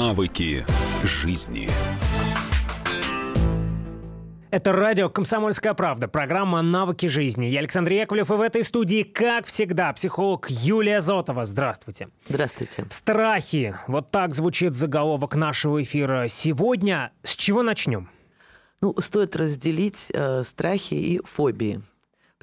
Навыки 0.00 0.64
жизни. 1.04 1.68
Это 4.50 4.72
радио 4.72 5.10
«Комсомольская 5.10 5.74
правда», 5.74 6.08
программа 6.08 6.62
«Навыки 6.62 7.04
жизни». 7.04 7.44
Я 7.44 7.58
Александр 7.58 7.92
Яковлев, 7.92 8.30
и 8.30 8.32
в 8.32 8.40
этой 8.40 8.64
студии, 8.64 9.02
как 9.02 9.44
всегда, 9.44 9.92
психолог 9.92 10.46
Юлия 10.48 11.02
Зотова. 11.02 11.44
Здравствуйте. 11.44 12.08
Здравствуйте. 12.26 12.86
Страхи. 12.88 13.76
Вот 13.88 14.10
так 14.10 14.34
звучит 14.34 14.72
заголовок 14.72 15.34
нашего 15.34 15.82
эфира. 15.82 16.28
Сегодня 16.28 17.12
с 17.22 17.36
чего 17.36 17.62
начнем? 17.62 18.08
Ну, 18.80 18.98
стоит 19.00 19.36
разделить 19.36 19.98
э, 20.14 20.44
страхи 20.44 20.94
и 20.94 21.20
фобии. 21.22 21.82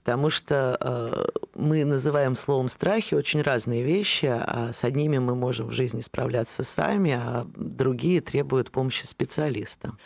Потому 0.07 0.29
что 0.29 0.77
э, 0.79 1.39
мы 1.53 1.83
называем 1.83 2.37
словом 2.37 2.69
страхи 2.69 3.13
очень 3.13 3.41
разные 3.41 3.83
вещи, 3.83 4.27
а 4.27 4.71
с 4.71 4.85
одними 4.85 5.17
мы 5.17 5.35
можем 5.35 5.67
в 5.67 5.73
жизни 5.73 5.99
справляться 5.99 6.63
сами, 6.63 7.11
а 7.11 7.45
другие 7.57 8.21
требуют 8.21 8.71
помощи 8.71 9.05
специалиста. 9.05 9.97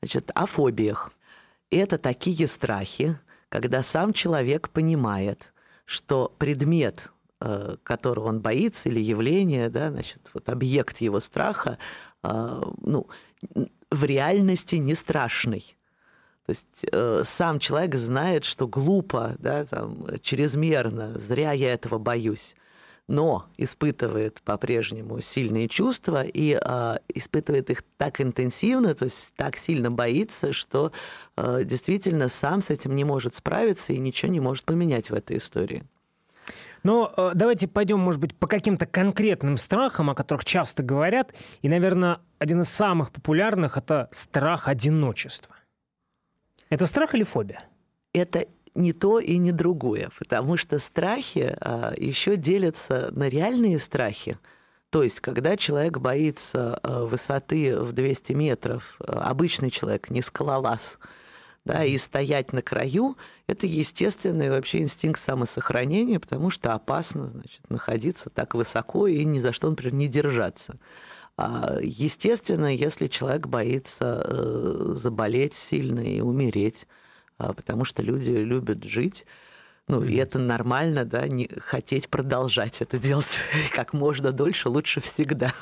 Значит, 0.00 0.30
о 0.34 0.46
фобиях 0.46 1.12
это 1.70 1.98
такие 1.98 2.48
страхи, 2.48 3.18
когда 3.50 3.82
сам 3.82 4.14
человек 4.14 4.70
понимает, 4.70 5.52
что 5.84 6.34
предмет, 6.38 7.10
э, 7.42 7.76
которого 7.82 8.28
он 8.28 8.40
боится, 8.40 8.88
или 8.88 9.00
явление, 9.00 9.68
да, 9.68 9.90
значит, 9.90 10.30
вот 10.32 10.48
объект 10.48 11.02
его 11.02 11.20
страха, 11.20 11.76
э, 12.22 12.62
ну, 12.80 13.06
в 13.90 14.04
реальности 14.04 14.76
не 14.76 14.94
страшный. 14.94 15.76
То 16.46 16.50
есть 16.50 16.86
э, 16.90 17.22
сам 17.24 17.58
человек 17.58 17.94
знает, 17.94 18.44
что 18.44 18.66
глупо, 18.66 19.36
да, 19.38 19.64
там, 19.64 20.06
чрезмерно, 20.22 21.18
зря 21.18 21.52
я 21.52 21.72
этого 21.72 21.98
боюсь 21.98 22.54
но 23.08 23.46
испытывает 23.56 24.40
по-прежнему 24.42 25.20
сильные 25.20 25.68
чувства 25.68 26.22
и 26.22 26.58
э, 26.58 26.96
испытывает 27.08 27.68
их 27.70 27.82
так 27.96 28.20
интенсивно, 28.20 28.94
то 28.94 29.06
есть 29.06 29.34
так 29.36 29.56
сильно 29.56 29.90
боится, 29.90 30.52
что 30.52 30.92
э, 31.36 31.62
действительно 31.64 32.28
сам 32.28 32.62
с 32.62 32.70
этим 32.70 32.94
не 32.94 33.04
может 33.04 33.34
справиться 33.34 33.92
и 33.92 33.98
ничего 33.98 34.30
не 34.32 34.40
может 34.40 34.64
поменять 34.64 35.10
в 35.10 35.14
этой 35.14 35.38
истории. 35.38 35.84
Но 36.84 37.12
э, 37.16 37.32
давайте 37.34 37.68
пойдем, 37.68 37.98
может 37.98 38.20
быть, 38.20 38.34
по 38.34 38.46
каким-то 38.46 38.86
конкретным 38.86 39.56
страхам, 39.56 40.10
о 40.10 40.14
которых 40.14 40.44
часто 40.44 40.82
говорят. 40.82 41.32
И, 41.60 41.68
наверное, 41.68 42.20
один 42.38 42.62
из 42.62 42.68
самых 42.68 43.12
популярных– 43.12 43.76
это 43.76 44.08
страх 44.12 44.68
одиночества. 44.68 45.51
Это 46.72 46.86
страх 46.86 47.14
или 47.14 47.22
фобия? 47.22 47.64
Это 48.14 48.46
не 48.74 48.94
то 48.94 49.20
и 49.20 49.36
не 49.36 49.52
другое, 49.52 50.10
потому 50.18 50.56
что 50.56 50.78
страхи 50.78 51.54
а, 51.60 51.92
еще 51.98 52.36
делятся 52.36 53.10
на 53.12 53.28
реальные 53.28 53.78
страхи. 53.78 54.38
То 54.88 55.02
есть, 55.02 55.20
когда 55.20 55.58
человек 55.58 55.98
боится 55.98 56.80
а, 56.82 57.04
высоты 57.04 57.78
в 57.78 57.92
200 57.92 58.32
метров, 58.32 58.96
а, 59.00 59.28
обычный 59.28 59.70
человек, 59.70 60.08
не 60.08 60.22
скалолаз, 60.22 60.98
да, 61.66 61.84
и 61.84 61.98
стоять 61.98 62.54
на 62.54 62.62
краю, 62.62 63.18
это 63.46 63.66
естественный 63.66 64.48
вообще 64.48 64.78
инстинкт 64.78 65.20
самосохранения, 65.20 66.18
потому 66.18 66.48
что 66.48 66.72
опасно, 66.72 67.28
значит, 67.28 67.68
находиться 67.68 68.30
так 68.30 68.54
высоко 68.54 69.06
и 69.06 69.22
ни 69.26 69.40
за 69.40 69.52
что, 69.52 69.68
например, 69.68 69.92
не 69.92 70.08
держаться. 70.08 70.78
Естественно, 71.38 72.74
если 72.74 73.08
человек 73.08 73.46
боится 73.46 74.22
э, 74.24 74.94
заболеть 74.96 75.54
сильно 75.54 76.00
и 76.00 76.20
умереть, 76.20 76.86
а, 77.38 77.52
потому 77.54 77.84
что 77.84 78.02
люди 78.02 78.30
любят 78.30 78.84
жить. 78.84 79.26
Ну, 79.88 80.04
и 80.04 80.14
это 80.16 80.38
нормально, 80.38 81.04
да, 81.04 81.26
не 81.26 81.48
хотеть 81.58 82.08
продолжать 82.08 82.82
это 82.82 82.98
делать 82.98 83.40
как 83.72 83.92
можно 83.92 84.32
дольше, 84.32 84.68
лучше 84.68 85.00
всегда. 85.00 85.52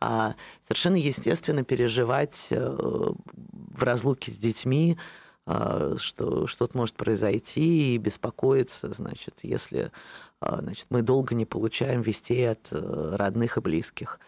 А 0.00 0.34
совершенно 0.62 0.96
естественно 0.96 1.64
переживать 1.64 2.48
э, 2.50 2.58
в 2.60 3.82
разлуке 3.82 4.30
с 4.32 4.36
детьми, 4.36 4.98
а, 5.46 5.94
что 5.98 6.46
что-то 6.46 6.76
может 6.76 6.96
произойти, 6.96 7.94
и 7.94 7.98
беспокоиться, 7.98 8.92
значит, 8.92 9.38
если 9.42 9.92
а, 10.40 10.60
значит, 10.60 10.86
мы 10.90 11.00
долго 11.00 11.34
не 11.34 11.46
получаем 11.46 12.02
вестей 12.02 12.50
от 12.50 12.68
э, 12.70 13.16
родных 13.16 13.56
и 13.56 13.60
близких. 13.60 14.20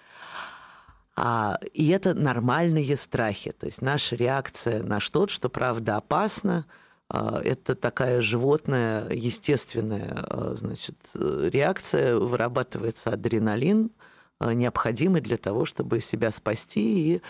А, 1.20 1.58
и 1.72 1.88
это 1.88 2.14
нормальные 2.14 2.96
страхи. 2.96 3.50
То 3.50 3.66
есть 3.66 3.82
наша 3.82 4.14
реакция 4.14 4.82
на 4.84 5.00
что-то, 5.00 5.32
что 5.32 5.48
правда 5.48 5.96
опасно, 5.96 6.64
а, 7.08 7.40
это 7.42 7.74
такая 7.74 8.22
животная, 8.22 9.08
естественная 9.10 10.12
а, 10.14 10.54
значит, 10.56 10.96
реакция, 11.14 12.16
вырабатывается 12.16 13.10
адреналин, 13.10 13.90
необходимый 14.40 15.20
для 15.20 15.36
того, 15.36 15.64
чтобы 15.64 16.00
себя 16.00 16.30
спасти 16.30 17.14
и 17.16 17.22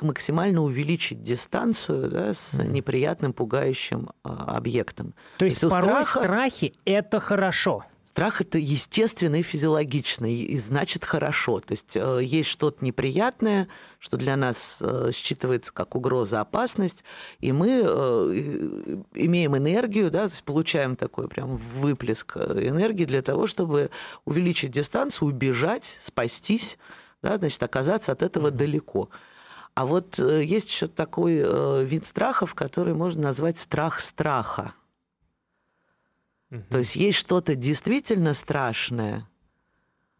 максимально 0.00 0.60
увеличить 0.60 1.22
дистанцию 1.22 2.10
да, 2.10 2.34
с 2.34 2.60
неприятным, 2.60 3.32
пугающим 3.32 4.10
объектом. 4.24 5.14
То 5.38 5.44
есть, 5.44 5.60
То 5.60 5.66
есть 5.66 5.76
порой 5.76 6.04
страха... 6.04 6.26
страхи– 6.26 6.74
это 6.84 7.20
хорошо. 7.20 7.84
Страх 8.16 8.40
это 8.40 8.56
естественно 8.56 9.36
и 9.36 9.42
физиологично, 9.42 10.24
и, 10.24 10.56
значит 10.56 11.04
хорошо. 11.04 11.60
То 11.60 11.72
есть 11.72 11.94
э, 11.96 12.20
есть 12.22 12.48
что-то 12.48 12.82
неприятное, 12.82 13.68
что 13.98 14.16
для 14.16 14.36
нас 14.36 14.78
э, 14.80 15.10
считывается 15.12 15.70
как 15.70 15.94
угроза, 15.94 16.40
опасность, 16.40 17.04
и 17.40 17.52
мы 17.52 17.82
э, 17.84 19.02
имеем 19.12 19.58
энергию, 19.58 20.10
да, 20.10 20.28
то 20.28 20.32
есть 20.32 20.44
получаем 20.44 20.96
такой 20.96 21.28
прям 21.28 21.58
выплеск 21.58 22.38
энергии 22.38 23.04
для 23.04 23.20
того, 23.20 23.46
чтобы 23.46 23.90
увеличить 24.24 24.70
дистанцию, 24.70 25.28
убежать, 25.28 25.98
спастись, 26.00 26.78
да, 27.20 27.36
значит, 27.36 27.62
оказаться 27.62 28.12
от 28.12 28.22
этого 28.22 28.50
далеко. 28.50 29.10
А 29.74 29.84
вот 29.84 30.16
есть 30.18 30.70
еще 30.70 30.86
такой 30.86 31.84
вид 31.84 32.06
страхов, 32.06 32.54
который 32.54 32.94
можно 32.94 33.24
назвать 33.24 33.58
страх 33.58 34.00
страха. 34.00 34.72
Угу. 36.50 36.62
То 36.70 36.78
есть 36.78 36.96
есть 36.96 37.18
что-то 37.18 37.54
действительно 37.54 38.34
страшное, 38.34 39.28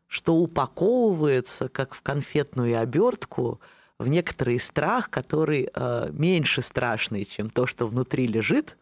что 0.06 0.37
упаковывается, 0.37 1.69
как 1.69 1.94
в 1.94 2.03
конфетную 2.03 2.81
обертку, 2.81 3.60
в 3.98 4.09
некоторый 4.09 4.60
страх, 4.60 5.10
который 5.10 5.70
э, 5.72 6.09
меньше 6.12 6.62
страшный, 6.62 7.25
чем 7.25 7.50
то, 7.50 7.66
что 7.66 7.87
внутри 7.87 8.26
лежит, 8.26 8.76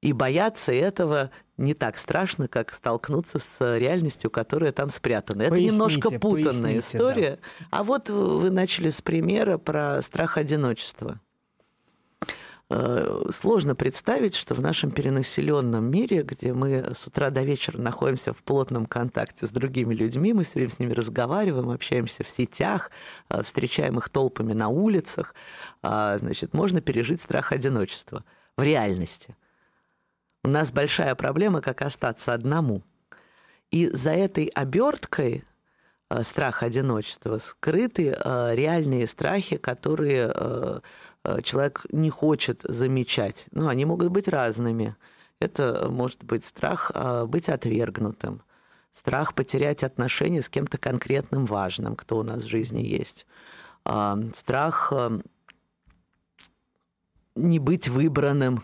и 0.00 0.12
бояться 0.12 0.72
этого 0.72 1.30
не 1.58 1.74
так 1.74 1.98
страшно, 1.98 2.48
как 2.48 2.72
столкнуться 2.72 3.38
с 3.38 3.76
реальностью, 3.76 4.30
которая 4.30 4.72
там 4.72 4.88
спрятана. 4.88 5.42
Это 5.42 5.50
поясните, 5.50 5.72
немножко 5.72 6.10
путанная 6.18 6.78
история. 6.78 7.38
Да. 7.60 7.66
А 7.70 7.84
вот 7.84 8.08
вы 8.08 8.48
начали 8.48 8.88
с 8.88 9.02
примера 9.02 9.58
про 9.58 10.00
страх 10.00 10.38
одиночества. 10.38 11.20
Э, 12.72 13.24
сложно 13.30 13.74
представить, 13.74 14.36
что 14.36 14.54
в 14.54 14.60
нашем 14.60 14.92
перенаселенном 14.92 15.90
мире, 15.90 16.22
где 16.22 16.52
мы 16.52 16.92
с 16.94 17.04
утра 17.04 17.30
до 17.30 17.42
вечера 17.42 17.78
находимся 17.78 18.32
в 18.32 18.44
плотном 18.44 18.86
контакте 18.86 19.46
с 19.46 19.50
другими 19.50 19.92
людьми, 19.92 20.32
мы 20.32 20.44
все 20.44 20.54
время 20.54 20.70
с 20.70 20.78
ними 20.78 20.92
разговариваем, 20.92 21.70
общаемся 21.70 22.22
в 22.22 22.30
сетях, 22.30 22.92
э, 23.28 23.42
встречаем 23.42 23.98
их 23.98 24.08
толпами 24.08 24.52
на 24.52 24.68
улицах, 24.68 25.34
э, 25.82 26.16
значит, 26.18 26.54
можно 26.54 26.80
пережить 26.80 27.20
страх 27.20 27.50
одиночества 27.50 28.24
в 28.56 28.62
реальности. 28.62 29.36
У 30.44 30.48
нас 30.48 30.70
большая 30.70 31.16
проблема, 31.16 31.62
как 31.62 31.82
остаться 31.82 32.34
одному. 32.34 32.82
И 33.72 33.88
за 33.88 34.12
этой 34.12 34.46
оберткой 34.46 35.44
страх 36.22 36.64
одиночества 36.64 37.38
скрыты 37.38 38.16
реальные 38.24 39.06
страхи, 39.06 39.58
которые 39.58 40.32
Э, 40.34 40.80
человек 41.42 41.84
не 41.90 42.10
хочет 42.10 42.62
замечать. 42.62 43.46
Ну, 43.50 43.68
они 43.68 43.84
могут 43.84 44.08
быть 44.08 44.28
разными. 44.28 44.96
Это 45.40 45.88
может 45.90 46.22
быть 46.22 46.44
страх 46.44 46.92
э, 46.94 47.24
быть 47.26 47.48
отвергнутым, 47.48 48.42
страх 48.92 49.34
потерять 49.34 49.82
отношения 49.82 50.42
с 50.42 50.50
кем-то 50.50 50.76
конкретным 50.76 51.46
важным, 51.46 51.96
кто 51.96 52.18
у 52.18 52.22
нас 52.22 52.42
в 52.42 52.46
жизни 52.46 52.82
есть, 52.82 53.26
а, 53.84 54.18
страх 54.34 54.92
э, 54.94 55.18
не 57.34 57.58
быть 57.58 57.88
выбранным, 57.88 58.62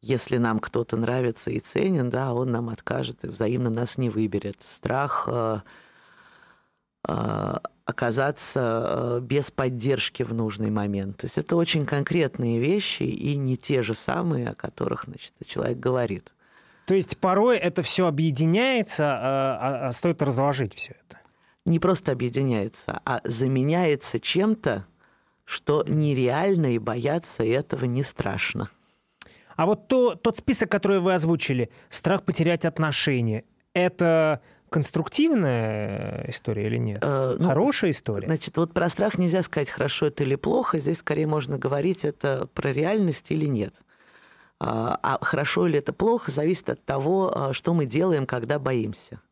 если 0.00 0.36
нам 0.36 0.60
кто-то 0.60 0.96
нравится 0.96 1.50
и 1.50 1.58
ценен, 1.58 2.10
да, 2.10 2.32
он 2.32 2.52
нам 2.52 2.68
откажет 2.68 3.24
и 3.24 3.28
взаимно 3.28 3.68
нас 3.68 3.98
не 3.98 4.08
выберет. 4.08 4.62
Страх 4.62 5.28
оказаться 7.86 8.82
э, 8.84 9.20
без 9.22 9.52
поддержки 9.52 10.24
в 10.24 10.34
нужный 10.34 10.70
момент. 10.70 11.18
То 11.18 11.26
есть 11.26 11.38
это 11.38 11.56
очень 11.56 11.86
конкретные 11.86 12.58
вещи 12.58 13.04
и 13.04 13.36
не 13.36 13.56
те 13.56 13.82
же 13.82 13.94
самые, 13.94 14.48
о 14.50 14.54
которых 14.54 15.04
значит, 15.04 15.32
человек 15.46 15.78
говорит. 15.78 16.32
То 16.86 16.94
есть 16.94 17.16
порой 17.16 17.56
это 17.56 17.82
все 17.82 18.08
объединяется, 18.08 19.04
а, 19.06 19.58
а, 19.60 19.88
а 19.88 19.92
стоит 19.92 20.20
разложить 20.20 20.74
все 20.74 20.96
это? 21.06 21.20
Не 21.64 21.78
просто 21.78 22.10
объединяется, 22.10 23.00
а 23.04 23.20
заменяется 23.22 24.18
чем-то, 24.18 24.86
что 25.44 25.84
нереально 25.86 26.74
и 26.74 26.78
бояться 26.78 27.44
этого 27.44 27.84
не 27.84 28.02
страшно. 28.02 28.68
А 29.54 29.64
вот 29.64 29.86
то, 29.86 30.16
тот 30.16 30.36
список, 30.38 30.70
который 30.70 30.98
вы 30.98 31.14
озвучили, 31.14 31.70
страх 31.88 32.24
потерять 32.24 32.64
отношения, 32.64 33.44
это 33.74 34.40
конструктивная 34.76 36.26
история 36.28 36.66
или 36.66 36.76
нет? 36.76 36.98
Э, 37.00 37.34
ну, 37.38 37.48
Хорошая 37.48 37.92
история? 37.92 38.26
Значит, 38.26 38.58
вот 38.58 38.74
про 38.74 38.90
страх 38.90 39.16
нельзя 39.16 39.42
сказать, 39.42 39.70
хорошо 39.70 40.08
это 40.08 40.22
или 40.22 40.34
плохо. 40.34 40.78
Здесь 40.80 40.98
скорее 40.98 41.26
можно 41.26 41.56
говорить, 41.56 42.04
это 42.04 42.46
про 42.52 42.74
реальность 42.74 43.30
или 43.30 43.46
нет. 43.46 43.74
А, 44.60 44.98
а 45.02 45.18
хорошо 45.24 45.66
или 45.66 45.78
это 45.78 45.94
плохо, 45.94 46.30
зависит 46.30 46.68
от 46.68 46.84
того, 46.84 47.32
а, 47.34 47.52
что 47.54 47.72
мы 47.72 47.86
делаем, 47.86 48.26
когда 48.26 48.58
боимся. 48.58 49.22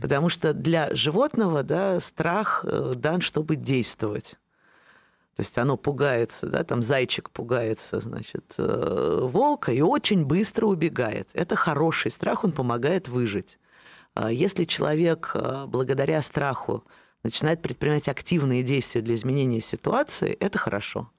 Потому 0.00 0.30
что 0.30 0.54
для 0.54 0.94
животного 0.94 1.62
да, 1.62 2.00
страх 2.00 2.64
э, 2.66 2.94
дан, 2.96 3.20
чтобы 3.20 3.56
действовать. 3.56 4.36
То 5.36 5.42
есть 5.42 5.58
оно 5.58 5.76
пугается, 5.76 6.46
да, 6.46 6.64
там 6.64 6.82
зайчик 6.82 7.28
пугается, 7.28 8.00
значит, 8.00 8.54
э, 8.56 9.18
волка 9.20 9.70
и 9.70 9.82
очень 9.82 10.24
быстро 10.24 10.64
убегает. 10.64 11.28
Это 11.34 11.56
хороший 11.56 12.10
страх, 12.10 12.42
он 12.42 12.52
помогает 12.52 13.08
выжить. 13.08 13.58
А 14.14 14.30
если 14.30 14.64
человек 14.64 15.32
э, 15.34 15.64
благодаря 15.66 16.20
страху 16.22 16.84
начинает 17.22 17.62
предпринимать 17.62 18.08
активные 18.08 18.62
действия 18.62 19.00
для 19.00 19.14
изменения 19.14 19.60
ситуации, 19.60 20.36
это 20.40 20.58
хорошо. 20.58 21.10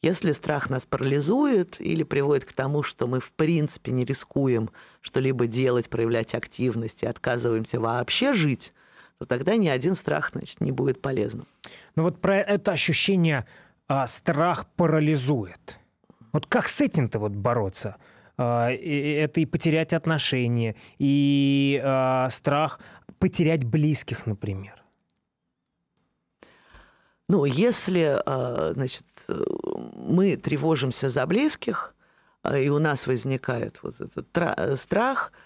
Если 0.00 0.32
страх 0.32 0.68
нас 0.68 0.84
парализует 0.84 1.80
или 1.80 2.02
приводит 2.02 2.44
к 2.44 2.52
тому, 2.52 2.82
что 2.82 3.06
мы 3.06 3.20
в 3.20 3.32
принципе 3.32 3.90
не 3.90 4.04
рискуем 4.04 4.70
что-либо 5.00 5.46
делать, 5.46 5.88
проявлять 5.88 6.34
активность 6.34 7.02
и 7.02 7.06
отказываемся 7.06 7.80
вообще 7.80 8.34
жить, 8.34 8.74
то 9.18 9.24
тогда 9.24 9.56
ни 9.56 9.68
один 9.68 9.94
страх 9.94 10.30
значит, 10.32 10.60
не 10.60 10.72
будет 10.72 11.00
полезным. 11.00 11.46
Но 11.96 12.02
вот 12.02 12.20
про 12.20 12.36
это 12.36 12.72
ощущение 12.72 13.46
а, 13.88 14.06
страх 14.06 14.66
парализует. 14.76 15.78
Вот 16.32 16.46
как 16.46 16.68
с 16.68 16.80
этим-то 16.80 17.18
вот 17.18 17.32
бороться? 17.32 17.96
А, 18.36 18.70
это 18.70 19.40
и 19.40 19.46
потерять 19.46 19.92
отношения, 19.92 20.74
и 20.98 21.80
а, 21.84 22.28
страх 22.30 22.80
потерять 23.18 23.64
близких, 23.64 24.26
например. 24.26 24.82
Ну, 27.28 27.44
если, 27.44 28.20
а, 28.26 28.72
значит, 28.74 29.06
мы 29.28 30.36
тревожимся 30.36 31.08
за 31.08 31.26
близких, 31.26 31.94
и 32.52 32.68
у 32.68 32.78
нас 32.78 33.06
возникает 33.06 33.80
вот 33.82 33.94
этот 34.00 34.78
страх– 34.80 35.32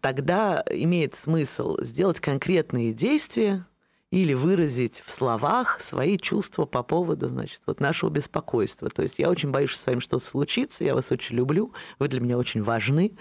тогда 0.00 0.62
имеет 0.70 1.16
смысл 1.16 1.76
сделать 1.82 2.20
конкретные 2.20 2.94
действия 2.94 3.66
или 4.10 4.32
выразить 4.32 5.02
в 5.04 5.10
словах 5.10 5.80
свои 5.80 6.16
чувства 6.16 6.64
по 6.64 6.82
поводу, 6.82 7.28
значит, 7.28 7.60
вот 7.66 7.80
нашего 7.80 8.08
беспокойства. 8.08 8.88
То 8.88 9.02
есть 9.02 9.18
я 9.18 9.28
очень 9.28 9.50
боюсь, 9.50 9.70
что 9.70 9.80
с 9.80 9.86
вами 9.86 10.00
что-то 10.00 10.24
случится, 10.24 10.82
я 10.82 10.94
вас 10.94 11.12
очень 11.12 11.36
люблю, 11.36 11.74
вы 11.98 12.08
для 12.08 12.20
меня 12.20 12.38
очень 12.38 12.62
важны. 12.62 13.12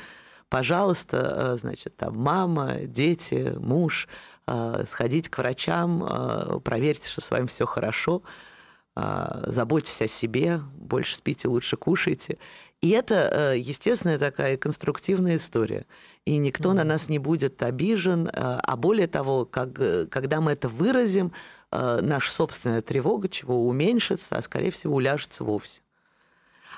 Пожалуйста, 0.47 1.51
а, 1.53 1.57
значит, 1.57 1.97
там 1.97 2.17
мама, 2.17 2.83
дети, 2.83 3.53
муж, 3.57 4.07
а, 4.45 4.85
сходите 4.89 5.29
к 5.29 5.37
врачам, 5.37 6.61
проверьте, 6.63 7.09
что 7.09 7.19
с 7.19 7.31
вами 7.31 7.47
все 7.47 7.65
хорошо, 7.65 8.23
заботьтесь 8.95 10.01
о 10.01 10.07
себе, 10.07 10.61
больше 10.73 11.15
спите, 11.15 11.47
лучше 11.49 11.77
кушайте. 11.77 12.39
И 12.81 12.91
это, 12.91 13.53
э, 13.53 13.57
естественная 13.57 14.19
такая 14.19 14.55
конструктивная 14.55 15.37
история 15.37 15.85
и 16.25 16.37
никто 16.37 16.71
mm-hmm. 16.71 16.75
на 16.75 16.83
нас 16.83 17.09
не 17.09 17.17
будет 17.17 17.63
обижен. 17.63 18.27
Э, 18.27 18.31
а 18.33 18.75
более 18.75 19.07
того, 19.07 19.45
как, 19.45 19.79
э, 19.79 20.05
когда 20.05 20.41
мы 20.41 20.51
это 20.51 20.69
выразим, 20.69 21.31
наша 21.69 22.31
собственная 22.31 22.81
тревога 22.81 23.27
чего 23.27 23.67
уменьшится, 23.67 24.37
а 24.37 24.41
скорее 24.41 24.71
всего 24.71 24.95
уляжется 24.95 25.43
вовсе. 25.43 25.81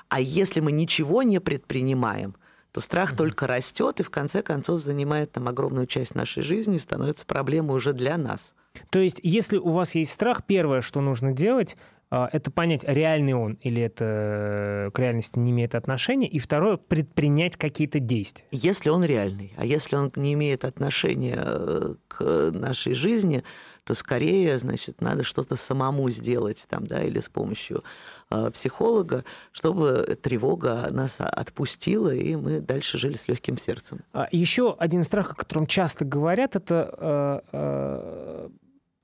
А 0.08 0.20
если 0.20 0.58
мы 0.58 0.72
ничего 0.72 1.22
не 1.22 1.38
предпринимаем, 1.38 2.34
то 2.72 2.80
страх 2.80 3.12
mm-hmm. 3.12 3.16
только 3.16 3.46
растет 3.46 4.00
и 4.00 4.02
в 4.02 4.10
конце 4.10 4.42
концов 4.42 4.80
занимает 4.80 5.30
там 5.30 5.46
огромную 5.46 5.86
часть 5.86 6.16
нашей 6.16 6.42
жизни 6.42 6.74
и 6.74 6.80
становится 6.80 7.24
проблемой 7.24 7.76
уже 7.76 7.92
для 7.92 8.18
нас. 8.18 8.52
То 8.90 8.98
есть, 8.98 9.20
если 9.22 9.58
у 9.58 9.70
вас 9.70 9.94
есть 9.94 10.12
страх, 10.12 10.42
первое, 10.44 10.80
что 10.80 11.00
нужно 11.00 11.32
делать, 11.32 11.76
это 12.10 12.50
понять, 12.50 12.82
реальный 12.84 13.34
он 13.34 13.54
или 13.60 13.82
это 13.82 14.04
э, 14.04 14.90
к 14.92 14.98
реальности 14.98 15.38
не 15.38 15.52
имеет 15.52 15.74
отношения, 15.74 16.26
и 16.26 16.38
второе, 16.38 16.76
предпринять 16.76 17.56
какие-то 17.56 18.00
действия. 18.00 18.44
Если 18.50 18.90
он 18.90 19.04
реальный, 19.04 19.52
а 19.56 19.64
если 19.64 19.96
он 19.96 20.10
не 20.16 20.32
имеет 20.32 20.64
отношения 20.64 21.38
э, 21.38 21.94
к 22.08 22.50
нашей 22.52 22.94
жизни, 22.94 23.44
то 23.84 23.94
скорее, 23.94 24.58
значит, 24.58 25.00
надо 25.00 25.22
что-то 25.22 25.56
самому 25.56 26.10
сделать 26.10 26.66
там, 26.68 26.86
да, 26.86 27.02
или 27.02 27.20
с 27.20 27.28
помощью 27.28 27.84
э, 28.30 28.50
психолога, 28.52 29.24
чтобы 29.52 30.18
тревога 30.20 30.88
нас 30.90 31.16
отпустила, 31.20 32.14
и 32.14 32.34
мы 32.34 32.60
дальше 32.60 32.98
жили 32.98 33.16
с 33.16 33.28
легким 33.28 33.56
сердцем. 33.56 34.00
А 34.12 34.28
Еще 34.32 34.74
один 34.78 35.02
страх, 35.02 35.32
о 35.32 35.34
котором 35.34 35.66
часто 35.66 36.04
говорят, 36.04 36.56
это 36.56 36.94
э, 36.98 37.40
э, 37.52 38.48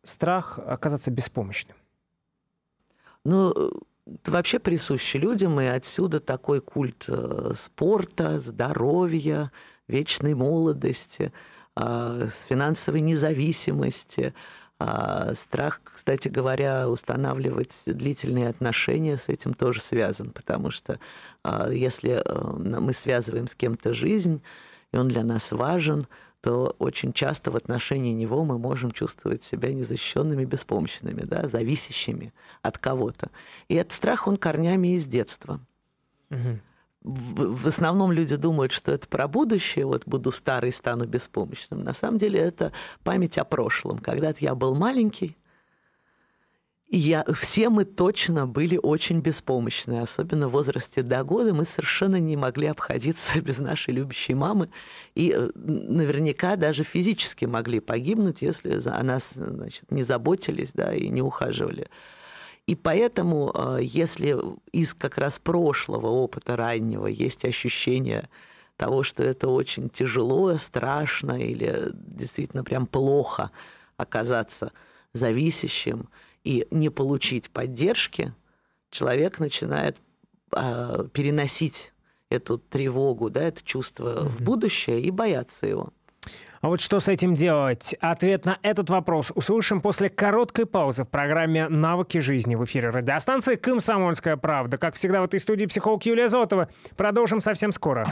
страх 0.02 0.58
оказаться 0.58 1.10
беспомощным. 1.10 1.76
Ну, 3.26 3.72
это 4.06 4.30
вообще 4.30 4.60
присуще 4.60 5.18
людям, 5.18 5.60
и 5.60 5.64
отсюда 5.64 6.20
такой 6.20 6.60
культ 6.60 7.06
э, 7.08 7.52
спорта, 7.56 8.38
здоровья, 8.38 9.50
вечной 9.88 10.34
молодости, 10.34 11.32
а, 11.74 12.28
финансовой 12.48 13.00
независимости, 13.00 14.32
а, 14.78 15.34
страх, 15.34 15.80
кстати 15.82 16.28
говоря, 16.28 16.88
устанавливать 16.88 17.72
длительные 17.84 18.48
отношения 18.48 19.18
с 19.18 19.28
этим 19.28 19.54
тоже 19.54 19.80
связан, 19.80 20.30
потому 20.30 20.70
что 20.70 21.00
а, 21.42 21.68
если 21.70 22.22
э, 22.24 22.52
мы 22.56 22.92
связываем 22.92 23.48
с 23.48 23.56
кем-то 23.56 23.92
жизнь, 23.92 24.40
и 24.92 24.96
он 24.96 25.08
для 25.08 25.24
нас 25.24 25.50
важен, 25.50 26.06
то 26.40 26.76
очень 26.78 27.12
часто 27.12 27.50
в 27.50 27.56
отношении 27.56 28.12
него 28.12 28.44
мы 28.44 28.58
можем 28.58 28.90
чувствовать 28.90 29.42
себя 29.42 29.72
незащищенными, 29.72 30.44
беспомощными, 30.44 31.22
да, 31.22 31.48
зависящими 31.48 32.32
от 32.62 32.78
кого-то. 32.78 33.30
И 33.68 33.74
этот 33.74 33.92
страх, 33.92 34.28
он 34.28 34.36
корнями 34.36 34.94
из 34.94 35.06
детства. 35.06 35.60
Угу. 36.30 36.60
В, 37.02 37.62
в 37.62 37.66
основном 37.66 38.12
люди 38.12 38.36
думают, 38.36 38.72
что 38.72 38.92
это 38.92 39.06
про 39.06 39.28
будущее, 39.28 39.86
вот 39.86 40.02
буду 40.06 40.32
старый, 40.32 40.72
стану 40.72 41.06
беспомощным. 41.06 41.82
На 41.82 41.94
самом 41.94 42.18
деле 42.18 42.40
это 42.40 42.72
память 43.04 43.38
о 43.38 43.44
прошлом. 43.44 43.98
Когда-то 43.98 44.38
я 44.40 44.54
был 44.54 44.74
маленький, 44.74 45.36
я, 46.88 47.24
все 47.34 47.68
мы 47.68 47.84
точно 47.84 48.46
были 48.46 48.78
очень 48.80 49.18
беспомощны, 49.20 50.00
особенно 50.00 50.48
в 50.48 50.52
возрасте 50.52 51.02
до 51.02 51.24
года. 51.24 51.52
Мы 51.52 51.64
совершенно 51.64 52.20
не 52.20 52.36
могли 52.36 52.68
обходиться 52.68 53.40
без 53.40 53.58
нашей 53.58 53.92
любящей 53.92 54.34
мамы. 54.34 54.70
И 55.14 55.32
э, 55.34 55.50
наверняка 55.54 56.54
даже 56.54 56.84
физически 56.84 57.44
могли 57.44 57.80
погибнуть, 57.80 58.40
если 58.40 58.80
о 58.88 59.02
нас 59.02 59.32
значит, 59.34 59.90
не 59.90 60.04
заботились 60.04 60.70
да, 60.74 60.94
и 60.94 61.08
не 61.08 61.22
ухаживали. 61.22 61.88
И 62.66 62.76
поэтому, 62.76 63.52
э, 63.52 63.78
если 63.82 64.38
из 64.70 64.94
как 64.94 65.18
раз 65.18 65.40
прошлого 65.40 66.06
опыта 66.06 66.54
раннего 66.54 67.08
есть 67.08 67.44
ощущение 67.44 68.28
того, 68.76 69.02
что 69.02 69.24
это 69.24 69.48
очень 69.48 69.90
тяжело, 69.90 70.56
страшно 70.58 71.32
или 71.32 71.90
действительно 71.92 72.62
прям 72.62 72.86
плохо 72.86 73.50
оказаться 73.96 74.70
зависящим– 75.14 76.08
и 76.46 76.64
не 76.70 76.90
получить 76.90 77.50
поддержки, 77.50 78.32
человек 78.90 79.40
начинает 79.40 79.96
э, 80.54 81.08
переносить 81.12 81.92
эту 82.30 82.58
тревогу, 82.58 83.30
да, 83.30 83.42
это 83.42 83.64
чувство 83.64 84.20
mm-hmm. 84.20 84.28
в 84.28 84.42
будущее 84.42 85.00
и 85.00 85.10
бояться 85.10 85.66
его. 85.66 85.92
А 86.60 86.68
вот 86.68 86.80
что 86.80 87.00
с 87.00 87.08
этим 87.08 87.34
делать? 87.34 87.96
Ответ 88.00 88.44
на 88.44 88.58
этот 88.62 88.90
вопрос 88.90 89.32
услышим 89.34 89.80
после 89.80 90.08
короткой 90.08 90.66
паузы 90.66 91.02
в 91.02 91.08
программе 91.08 91.68
«Навыки 91.68 92.18
жизни» 92.18 92.54
в 92.54 92.64
эфире 92.64 92.90
радиостанции 92.90 93.56
«Комсомольская 93.56 94.36
правда». 94.36 94.78
Как 94.78 94.94
всегда 94.94 95.22
в 95.22 95.24
этой 95.24 95.40
студии 95.40 95.66
психолог 95.66 96.06
Юлия 96.06 96.28
Зотова. 96.28 96.68
Продолжим 96.96 97.40
совсем 97.40 97.72
скоро. 97.72 98.06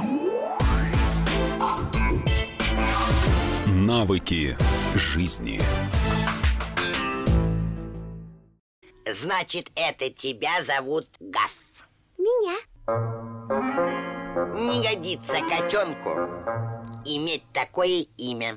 Навыки 3.66 4.56
жизни. 4.96 5.60
Значит, 9.14 9.71
это 9.76 10.11
тебя 10.11 10.61
зовут 10.62 11.06
Гаф. 11.21 11.52
Меня. 12.18 12.56
Не 14.56 14.83
годится 14.83 15.37
котенку 15.49 16.11
иметь 17.04 17.44
такое 17.52 18.06
имя. 18.16 18.56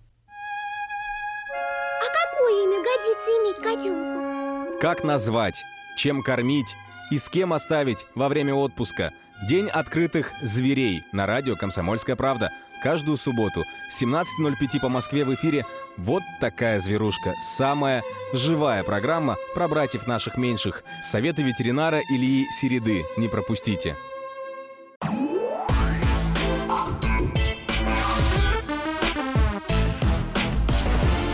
А 2.02 2.06
какое 2.26 2.64
имя 2.64 2.84
годится 2.84 3.30
иметь 3.38 3.58
котенку? 3.58 4.80
Как 4.80 5.04
назвать, 5.04 5.64
чем 5.96 6.24
кормить 6.24 6.76
и 7.12 7.20
с 7.20 7.30
кем 7.30 7.54
оставить 7.54 8.08
во 8.16 8.28
время 8.28 8.56
отпуска? 8.56 9.14
День 9.48 9.68
открытых 9.68 10.32
зверей 10.42 11.04
на 11.12 11.28
радио 11.28 11.56
«Комсомольская 11.56 12.16
правда» 12.16 12.52
каждую 12.82 13.18
субботу 13.18 13.66
17.05 13.92 14.80
по 14.80 14.90
Москве 14.90 15.26
в 15.26 15.34
эфире 15.36 15.66
«Вот 15.98 16.24
такая 16.40 16.80
зверушка». 16.80 17.34
Самая 17.42 18.04
живая 18.34 18.84
программа 18.84 19.38
про 19.54 19.68
братьев 19.68 20.08
наших 20.08 20.38
меньших. 20.38 20.84
Советы 21.02 21.44
ветеринара 21.44 22.02
Ильи 22.10 22.48
Середы. 22.52 23.06
Не 23.18 23.28
пропустите. 23.28 23.96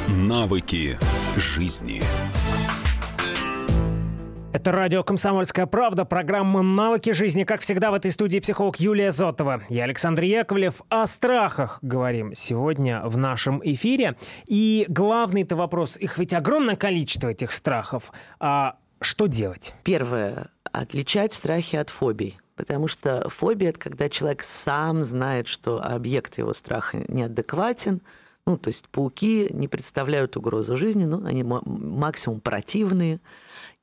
Навыки 0.08 0.98
жизни. 1.38 2.02
Это 4.64 4.72
радио 4.72 5.04
«Комсомольская 5.04 5.66
правда», 5.66 6.06
программа 6.06 6.62
«Навыки 6.62 7.10
жизни». 7.10 7.44
Как 7.44 7.60
всегда, 7.60 7.92
в 7.92 7.96
этой 7.96 8.12
студии 8.12 8.40
психолог 8.40 8.80
Юлия 8.80 9.12
Зотова. 9.12 9.62
Я 9.68 9.84
Александр 9.84 10.24
Яковлев. 10.24 10.82
О 10.88 11.06
страхах 11.06 11.80
говорим 11.82 12.34
сегодня 12.34 13.02
в 13.04 13.18
нашем 13.18 13.60
эфире. 13.62 14.16
И 14.48 14.86
главный-то 14.88 15.58
вопрос, 15.58 15.98
их 15.98 16.18
ведь 16.18 16.34
огромное 16.34 16.78
количество, 16.78 17.28
этих 17.28 17.52
страхов. 17.52 18.14
А 18.40 18.78
что 19.02 19.28
делать? 19.28 19.76
Первое. 19.84 20.48
Отличать 20.72 21.34
страхи 21.34 21.76
от 21.76 21.90
фобий. 21.90 22.38
Потому 22.56 22.88
что 22.88 23.28
фобия– 23.28 23.70
это 23.72 23.80
когда 23.80 24.08
человек 24.08 24.44
сам 24.44 25.04
знает, 25.04 25.50
что 25.50 25.84
объект 25.84 26.38
его 26.38 26.54
страха 26.54 27.04
неадекватен, 27.10 28.02
ну, 28.48 28.58
то 28.58 28.70
есть 28.70 28.88
пауки 28.88 29.50
не 29.52 29.68
представляют 29.68 30.38
угрозу 30.38 30.78
жизни, 30.78 31.04
ну, 31.04 31.26
они 31.26 31.44
максимум 31.44 32.40
противные– 32.40 33.20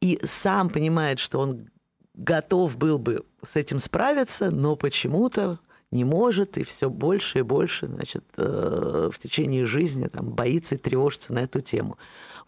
и 0.00 0.20
сам 0.24 0.70
понимает, 0.70 1.18
что 1.18 1.40
он 1.40 1.68
готов 2.14 2.76
был 2.76 2.98
бы 2.98 3.24
с 3.42 3.56
этим 3.56 3.78
справиться, 3.78 4.50
но 4.50 4.76
почему-то 4.76 5.58
не 5.90 6.04
может 6.04 6.56
и 6.56 6.64
все 6.64 6.88
больше 6.88 7.40
и 7.40 7.42
больше, 7.42 7.86
значит, 7.86 8.24
э, 8.36 9.10
в 9.12 9.18
течение 9.18 9.66
жизни 9.66 10.06
там, 10.06 10.30
боится 10.30 10.76
и 10.76 10.78
тревожится 10.78 11.32
на 11.32 11.40
эту 11.40 11.60
тему. 11.60 11.98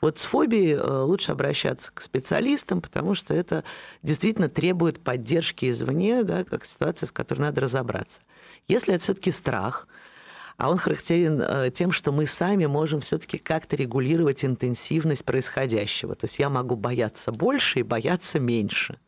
Вот 0.00 0.18
с 0.18 0.24
фобией 0.24 0.74
э, 0.74 1.02
лучше 1.02 1.32
обращаться 1.32 1.90
к 1.92 2.02
специалистам, 2.02 2.80
потому 2.80 3.14
что 3.14 3.34
это 3.34 3.64
действительно 4.02 4.48
требует 4.48 5.00
поддержки 5.00 5.68
извне, 5.70 6.22
да, 6.22 6.44
как 6.44 6.64
ситуация, 6.64 7.06
с 7.06 7.12
которой 7.12 7.40
надо 7.40 7.62
разобраться. 7.62 8.20
Если 8.68 8.94
это 8.94 9.02
все-таки 9.02 9.32
страх, 9.32 9.88
а 10.56 10.70
он 10.70 10.78
характерен 10.78 11.40
э, 11.40 11.70
тем, 11.70 11.92
что 11.92 12.12
мы 12.12 12.26
сами 12.26 12.66
можем 12.66 13.00
все-таки 13.00 13.38
как-то 13.38 13.76
регулировать 13.76 14.44
интенсивность 14.44 15.24
происходящего. 15.24 16.14
То 16.14 16.26
есть 16.26 16.38
я 16.38 16.48
могу 16.50 16.76
бояться 16.76 17.32
больше 17.32 17.80
и 17.80 17.82
бояться 17.82 18.38
меньше. 18.38 18.98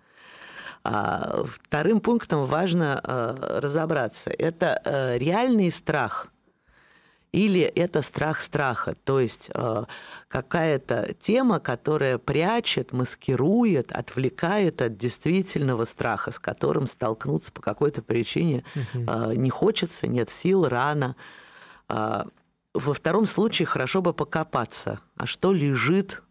А 0.83 1.45
вторым 1.49 2.01
пунктом 2.01 2.47
важно 2.47 3.01
э, 3.03 3.59
разобраться. 3.61 4.31
Это 4.31 4.81
э, 4.85 5.19
реальный 5.19 5.73
страх 5.73 6.29
или 7.35 7.63
это 7.63 8.01
страх 8.03 8.43
страха, 8.43 8.95
то 9.05 9.19
есть 9.19 9.51
какая-то 10.29 11.15
тема, 11.21 11.59
которая 11.59 12.19
прячет, 12.19 12.93
маскирует, 12.93 13.91
отвлекает 13.91 14.81
от 14.81 14.97
действительного 14.97 15.85
страха, 15.85 16.31
с 16.31 16.39
которым 16.39 16.87
столкнуться 16.87 17.53
по 17.53 17.61
какой-то 17.61 18.03
причине 18.03 18.65
угу. 18.75 19.33
не 19.33 19.51
хочется, 19.51 20.07
нет 20.07 20.31
сил, 20.31 20.69
рано. 20.69 21.17
А, 21.89 22.27
во 22.73 22.95
втором 22.95 23.27
случае 23.27 23.67
хорошо 23.67 24.01
бы 24.01 24.13
покопаться, 24.13 25.01
а 25.17 25.27
что 25.27 25.53
лежит 25.53 26.23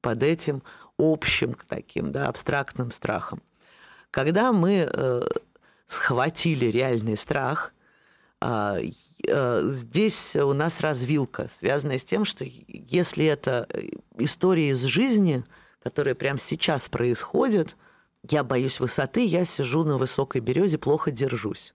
под 0.00 0.22
этим 0.22 0.62
общим 0.98 1.54
таким 1.68 2.12
да, 2.12 2.26
абстрактным 2.26 2.90
страхом. 2.90 3.42
Когда 4.10 4.52
мы 4.52 4.88
э, 4.90 5.22
схватили 5.86 6.66
реальный 6.66 7.16
страх, 7.16 7.72
э, 7.72 7.79
здесь 8.42 10.36
у 10.36 10.52
нас 10.54 10.80
развилка, 10.80 11.48
связанная 11.54 11.98
с 11.98 12.04
тем, 12.04 12.24
что 12.24 12.44
если 12.44 13.26
это 13.26 13.68
история 14.16 14.70
из 14.70 14.82
жизни, 14.82 15.44
которая 15.82 16.14
прямо 16.14 16.38
сейчас 16.38 16.88
происходит, 16.88 17.76
я 18.28 18.42
боюсь 18.42 18.80
высоты, 18.80 19.24
я 19.24 19.44
сижу 19.44 19.84
на 19.84 19.98
высокой 19.98 20.40
березе, 20.40 20.78
плохо 20.78 21.10
держусь 21.10 21.74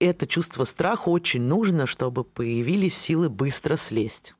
это 0.00 0.26
чувство 0.26 0.64
страха 0.64 1.08
очень 1.08 1.42
нужно, 1.42 1.86
чтобы 1.86 2.24
появились 2.24 2.96
силы 2.96 3.28
быстро 3.28 3.76
слезть. 3.76 4.34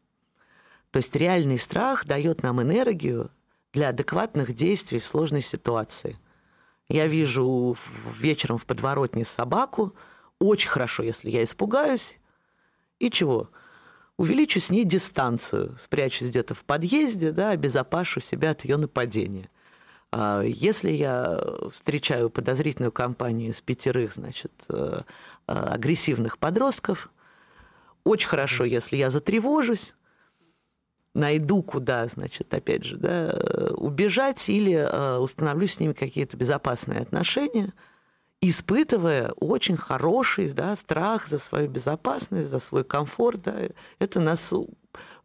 То 0.91 0.99
есть 0.99 1.15
реальный 1.17 1.59
страх 1.59 2.07
дает 2.07 2.43
нам 2.43 2.63
энергию 2.63 3.31
для 3.73 3.89
адекватных 3.89 4.55
действий 4.55 4.99
в 4.99 5.05
сложной 5.05 5.43
ситуации. 5.43 6.19
Я 6.89 7.07
вижу 7.07 7.77
вечером 8.19 8.59
в 8.59 8.67
подворотне 8.67 9.25
собаку, 9.25 9.95
очень 10.41 10.71
хорошо, 10.71 11.03
если 11.03 11.31
я 11.31 11.45
испугаюсь, 11.45 12.19
и 12.99 13.11
чего? 13.11 13.51
Увеличу 14.17 14.61
с 14.61 14.71
ней 14.71 14.85
дистанцию, 14.85 15.77
спрячусь 15.79 16.29
где-то 16.29 16.55
в 16.55 16.65
подъезде, 16.65 17.33
да, 17.33 17.51
обезопашу 17.51 18.21
себя 18.21 18.51
от 18.51 18.65
ее 18.65 18.77
нападения. 18.77 19.51
А 20.13 20.43
если 20.43 20.93
я 20.93 21.41
встречаю 21.71 22.31
подозрительную 22.31 22.93
компанию 22.93 23.51
из 23.51 23.61
пятерых, 23.61 24.15
значит, 24.15 24.53
э, 24.69 25.03
э, 25.49 25.53
агрессивных 25.53 26.39
подростков, 26.39 27.11
очень 28.05 28.29
хорошо, 28.29 28.65
если 28.65 28.97
я 28.97 29.11
затревожусь, 29.11 29.95
найду 31.15 31.63
куда, 31.63 32.07
значит, 32.07 32.55
опять 32.55 32.85
же, 32.85 32.97
да, 32.97 33.37
убежать 33.77 34.49
или 34.49 34.75
э, 34.75 35.17
установлю 35.19 35.67
с 35.67 35.81
ними 35.81 35.95
какие-то 35.95 36.37
безопасные 36.37 37.01
отношения, 37.01 37.73
испытывая 38.51 39.33
очень 39.41 39.77
хороший 39.77 40.53
да, 40.53 40.77
страх 40.77 41.29
за 41.29 41.39
свою 41.39 41.69
безопасность, 41.69 42.49
за 42.49 42.59
свой 42.59 42.85
комфорт. 42.85 43.43
Да, 43.43 43.57
это 43.99 44.21
нас 44.21 44.53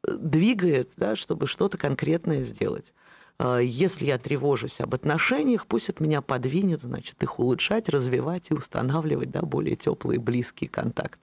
двигает, 0.04 0.92
да, 0.98 1.16
чтобы 1.16 1.48
что-то 1.48 1.78
конкретное 1.78 2.44
сделать. 2.44 2.94
А, 3.38 3.58
если 3.58 4.06
я 4.06 4.18
тревожусь 4.18 4.80
об 4.80 4.96
отношениях, 4.96 5.66
пусть 5.66 5.90
это 5.90 6.04
меня 6.04 6.22
подвинет, 6.22 6.82
значит, 6.82 7.22
их 7.24 7.40
улучшать, 7.40 7.90
развивать 7.90 8.52
и 8.52 8.54
устанавливать 8.54 9.32
да, 9.32 9.42
более 9.42 9.76
теплый 9.76 10.16
и 10.16 10.20
близкий 10.20 10.68
контакт. 10.68 11.20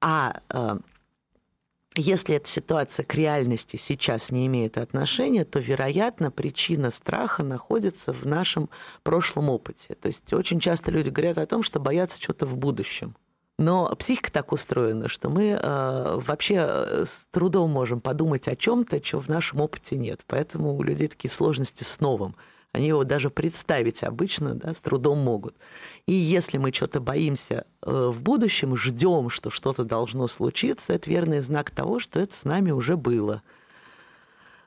А, 0.00 0.40
а 0.48 0.78
если 1.94 2.36
эта 2.36 2.48
ситуация 2.48 3.04
к 3.04 3.14
реальности 3.14 3.76
сейчас 3.76 4.30
не 4.30 4.46
имеет 4.46 4.78
отношения, 4.78 5.44
то, 5.44 5.58
вероятно, 5.58 6.30
причина 6.30 6.90
страха 6.90 7.42
находится 7.42 8.12
в 8.12 8.26
нашем 8.26 8.70
прошлом 9.02 9.50
опыте. 9.50 9.94
То 9.94 10.08
есть 10.08 10.32
очень 10.32 10.60
часто 10.60 10.90
люди 10.90 11.10
говорят 11.10 11.38
о 11.38 11.46
том, 11.46 11.62
что 11.62 11.80
боятся 11.80 12.20
чего-то 12.20 12.46
в 12.46 12.56
будущем. 12.56 13.14
Но 13.58 13.94
психика 13.96 14.32
так 14.32 14.52
устроена, 14.52 15.08
что 15.08 15.28
мы 15.28 15.50
э, 15.50 16.20
вообще 16.24 16.56
э, 16.58 17.04
с 17.06 17.26
трудом 17.30 17.70
можем 17.70 18.00
подумать 18.00 18.48
о 18.48 18.56
чем-то, 18.56 19.00
чего 19.00 19.20
в 19.20 19.28
нашем 19.28 19.60
опыте 19.60 19.96
нет. 19.96 20.22
Поэтому 20.26 20.74
у 20.74 20.82
людей 20.82 21.08
такие 21.08 21.30
сложности 21.30 21.84
с 21.84 22.00
новым. 22.00 22.34
Они 22.72 22.88
его 22.88 23.04
даже 23.04 23.28
представить 23.28 24.02
обычно 24.02 24.54
да, 24.54 24.72
с 24.72 24.80
трудом 24.80 25.18
могут. 25.18 25.54
И 26.06 26.12
если 26.12 26.56
мы 26.56 26.72
что-то 26.72 27.00
боимся 27.00 27.66
э, 27.82 28.10
в 28.10 28.22
будущем, 28.22 28.76
ждем, 28.76 29.28
что 29.28 29.50
что-то 29.50 29.84
должно 29.84 30.26
случиться, 30.26 30.94
это 30.94 31.10
верный 31.10 31.40
знак 31.40 31.70
того, 31.70 31.98
что 31.98 32.18
это 32.18 32.34
с 32.34 32.44
нами 32.44 32.70
уже 32.70 32.96
было. 32.96 33.42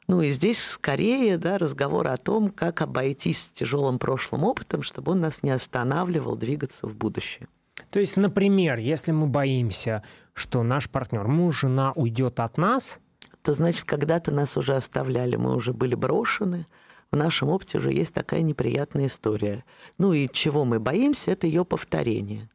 Ну 0.08 0.22
и 0.22 0.30
здесь 0.30 0.64
скорее 0.64 1.40
да, 1.40 1.58
разговор 1.58 2.08
о 2.10 2.18
том, 2.18 2.50
как 2.50 2.84
обойтись 2.84 3.42
с 3.42 3.50
тяжелым 3.50 3.98
прошлым 3.98 4.44
опытом, 4.44 4.84
чтобы 4.84 5.14
он 5.14 5.22
нас 5.22 5.42
не 5.42 5.50
останавливал 5.50 6.36
двигаться 6.36 6.86
в 6.88 6.96
будущее. 6.96 7.48
То 7.90 8.00
есть, 8.00 8.18
например, 8.18 8.78
если 8.78 9.12
мы 9.12 9.26
боимся, 9.26 10.04
что 10.34 10.62
наш 10.62 10.90
партнер, 10.90 11.28
муж, 11.28 11.62
жена 11.62 11.92
уйдет 11.94 12.40
от 12.40 12.58
нас, 12.58 13.00
то 13.42 13.54
значит, 13.54 13.86
когда-то 13.86 14.32
нас 14.32 14.58
уже 14.58 14.76
оставляли, 14.76 15.38
мы 15.38 15.56
уже 15.56 15.74
были 15.74 15.96
брошены. 15.96 16.68
В 17.16 17.18
нашем 17.18 17.48
опыте 17.48 17.78
уже 17.78 17.94
есть 17.94 18.14
такая 18.14 18.42
неприятная 18.42 19.06
история. 19.06 19.64
Ну 19.98 20.12
и 20.12 20.28
чего 20.30 20.66
мы 20.66 20.82
боимся, 20.82 21.32
это 21.32 21.48
ее 21.48 21.64
повторение. 21.64 22.50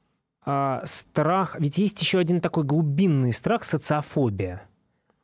А, 0.45 0.83
страх, 0.85 1.59
ведь 1.59 1.79
есть 1.79 1.99
еще 2.02 2.19
один 2.19 2.43
такой 2.43 2.64
глубинный 2.64 3.33
страх, 3.33 3.64
социофобия. 3.64 4.69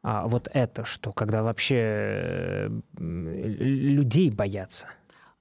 А 0.02 0.26
вот 0.26 0.48
это 0.54 0.86
что, 0.86 1.12
когда 1.12 1.42
вообще 1.42 1.74
э, 1.74 2.70
людей 2.96 4.30
боятся? 4.30 4.86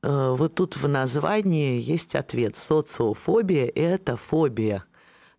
Э, 0.04 0.36
вот 0.38 0.56
тут 0.56 0.76
в 0.76 0.90
названии 0.90 1.82
есть 1.82 2.16
ответ. 2.16 2.58
Социофобия– 2.58 3.72
это 3.76 4.18
фобия. 4.18 4.84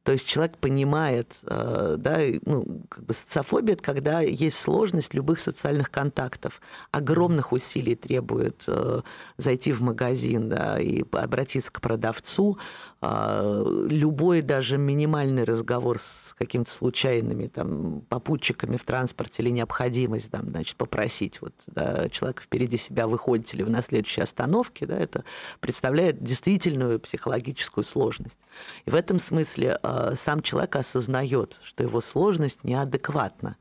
То 0.07 0.13
есть 0.13 0.25
человек 0.25 0.57
понимает, 0.59 1.35
э, 1.49 1.97
да, 1.99 2.21
ну, 2.45 2.85
как 2.89 3.05
бы 3.07 3.13
социофобия– 3.13 3.75
это 3.75 3.83
когда 3.83 4.21
есть 4.21 4.57
сложность 4.57 5.15
любых 5.15 5.41
социальных 5.41 5.91
контактов. 5.91 6.61
Огромных 6.93 7.51
усилий 7.51 7.97
требует 7.97 8.63
э, 8.69 9.03
зайти 9.37 9.73
в 9.73 9.83
магазин 9.83 10.49
да, 10.49 10.79
и 10.79 11.03
обратиться 11.11 11.73
к 11.73 11.81
продавцу. 11.81 12.57
Любой 13.03 14.41
даже 14.41 14.79
минимальный 14.79 15.45
разговор 15.45 15.99
с 15.99 16.35
какими-то 16.39 16.71
случайными 16.71 17.47
там, 17.47 18.01
попутчиками 18.09 18.79
в 18.79 18.85
транспорте 18.85 19.43
или 19.43 19.51
необходимость 19.51 20.31
там, 20.31 20.49
значит, 20.49 20.77
попросить 20.77 21.43
вот, 21.43 21.53
да, 21.67 22.09
человека 22.09 22.43
впереди 22.43 22.79
себя, 22.79 23.07
выходите 23.07 23.59
ли 23.59 23.65
вы 23.65 23.71
на 23.71 23.83
следующей 23.83 24.23
остановке, 24.23 24.87
да, 24.87 24.97
это 24.97 25.25
представляет 25.61 26.23
действительную 26.23 26.99
психологическую 26.99 27.85
сложность. 27.85 28.39
И 28.87 28.91
в 28.91 28.95
этом 28.95 29.19
смысле 29.19 29.79
э, 29.83 30.15
сам 30.17 30.41
человек 30.41 30.77
осознает, 30.77 31.61
что 31.63 31.83
его 31.83 32.01
сложность 32.01 32.65
неадекватна. 32.65 33.57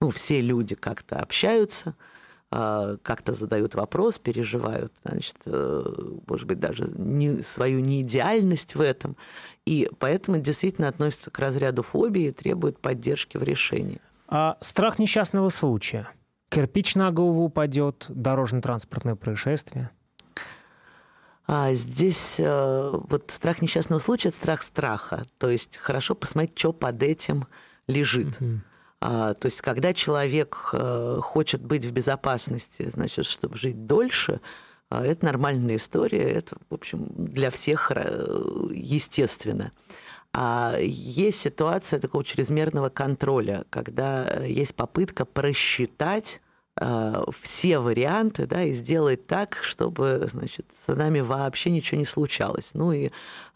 Ну, 0.00 0.10
все 0.10 0.40
люди 0.40 0.74
как-то 0.74 1.20
общаются, 1.20 1.90
а, 1.90 2.17
как-то 2.50 3.34
задают 3.34 3.74
вопрос, 3.74 4.18
переживают, 4.18 4.92
значит, 5.04 5.36
э, 5.44 5.84
может 6.26 6.46
быть, 6.46 6.58
даже 6.58 6.90
не, 6.96 7.42
свою 7.42 7.80
неидеальность 7.80 8.74
в 8.74 8.80
этом. 8.80 9.16
И 9.66 9.90
поэтому 9.98 10.38
действительно 10.38 10.88
относится 10.88 11.30
к 11.30 11.38
разряду 11.38 11.82
фобии 11.82 12.28
и 12.28 12.32
требует 12.32 12.78
поддержки 12.78 13.36
в 13.36 13.42
решении. 13.42 14.00
А 14.28 14.56
страх 14.60 14.98
несчастного 14.98 15.50
случая. 15.50 16.08
Кирпич 16.48 16.94
на 16.94 17.10
голову 17.10 17.44
упадет, 17.44 18.06
дорожно-транспортное 18.08 19.14
происшествие. 19.14 19.90
А 21.46 21.72
здесь 21.74 22.36
э, 22.38 22.90
вот 22.92 23.30
страх 23.30 23.60
несчастного 23.60 24.00
случая– 24.00 24.28
это 24.30 24.38
страх 24.38 24.62
страха. 24.62 25.24
То 25.38 25.48
есть 25.50 25.76
хорошо 25.78 26.14
посмотреть, 26.14 26.58
что 26.58 26.72
под 26.72 27.02
этим 27.02 27.46
лежит. 27.86 28.40
Мгм. 28.40 28.62
А, 29.00 29.34
то 29.34 29.46
есть 29.46 29.60
когда 29.60 29.92
человек 29.94 30.70
э, 30.72 31.18
хочет 31.22 31.62
быть 31.62 31.84
в 31.84 31.92
безопасности, 31.92 32.88
значит, 32.88 33.26
чтобы 33.26 33.56
жить 33.56 33.86
дольше, 33.86 34.40
а, 34.90 35.04
это 35.04 35.24
нормальная 35.24 35.76
история, 35.76 36.32
это, 36.32 36.56
в 36.68 36.74
общем, 36.74 37.06
для 37.16 37.50
всех 37.50 37.92
э, 37.94 38.68
естественно. 38.72 39.72
А 40.32 40.76
есть 40.78 41.40
ситуация 41.40 42.00
такого 42.00 42.24
чрезмерного 42.24 42.88
контроля, 42.88 43.64
когда 43.70 44.26
э, 44.26 44.50
есть 44.50 44.74
попытка 44.74 45.24
просчитать 45.24 46.40
все 47.40 47.78
варианты, 47.78 48.46
да, 48.46 48.64
и 48.64 48.72
сделать 48.72 49.26
так, 49.26 49.58
чтобы, 49.62 50.28
значит, 50.30 50.66
с 50.86 50.94
нами 50.94 51.20
вообще 51.20 51.70
ничего 51.70 51.98
не 51.98 52.06
случалось. 52.06 52.70
Ну 52.74 52.92
и 52.92 53.10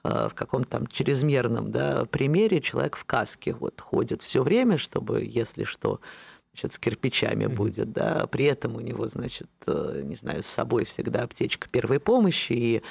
э, 0.04 0.28
в 0.28 0.34
каком-то 0.34 0.70
там 0.70 0.86
чрезмерном 0.86 1.70
да, 1.70 2.04
примере 2.06 2.60
человек 2.60 2.96
в 2.96 3.04
каске 3.04 3.54
вот 3.54 3.80
ходит 3.80 4.22
все 4.22 4.42
время, 4.42 4.78
чтобы, 4.78 5.24
если 5.24 5.64
что, 5.64 6.00
значит, 6.52 6.74
с 6.74 6.78
кирпичами 6.78 7.46
будет, 7.46 7.92
да, 7.92 8.26
при 8.26 8.44
этом 8.44 8.76
у 8.76 8.80
него, 8.80 9.08
значит, 9.08 9.48
э, 9.66 10.02
не 10.04 10.16
знаю, 10.16 10.42
с 10.42 10.46
собой 10.46 10.84
всегда 10.84 11.22
аптечка 11.22 11.66
первой 11.70 11.98
помощи, 11.98 12.52
и 12.52 12.82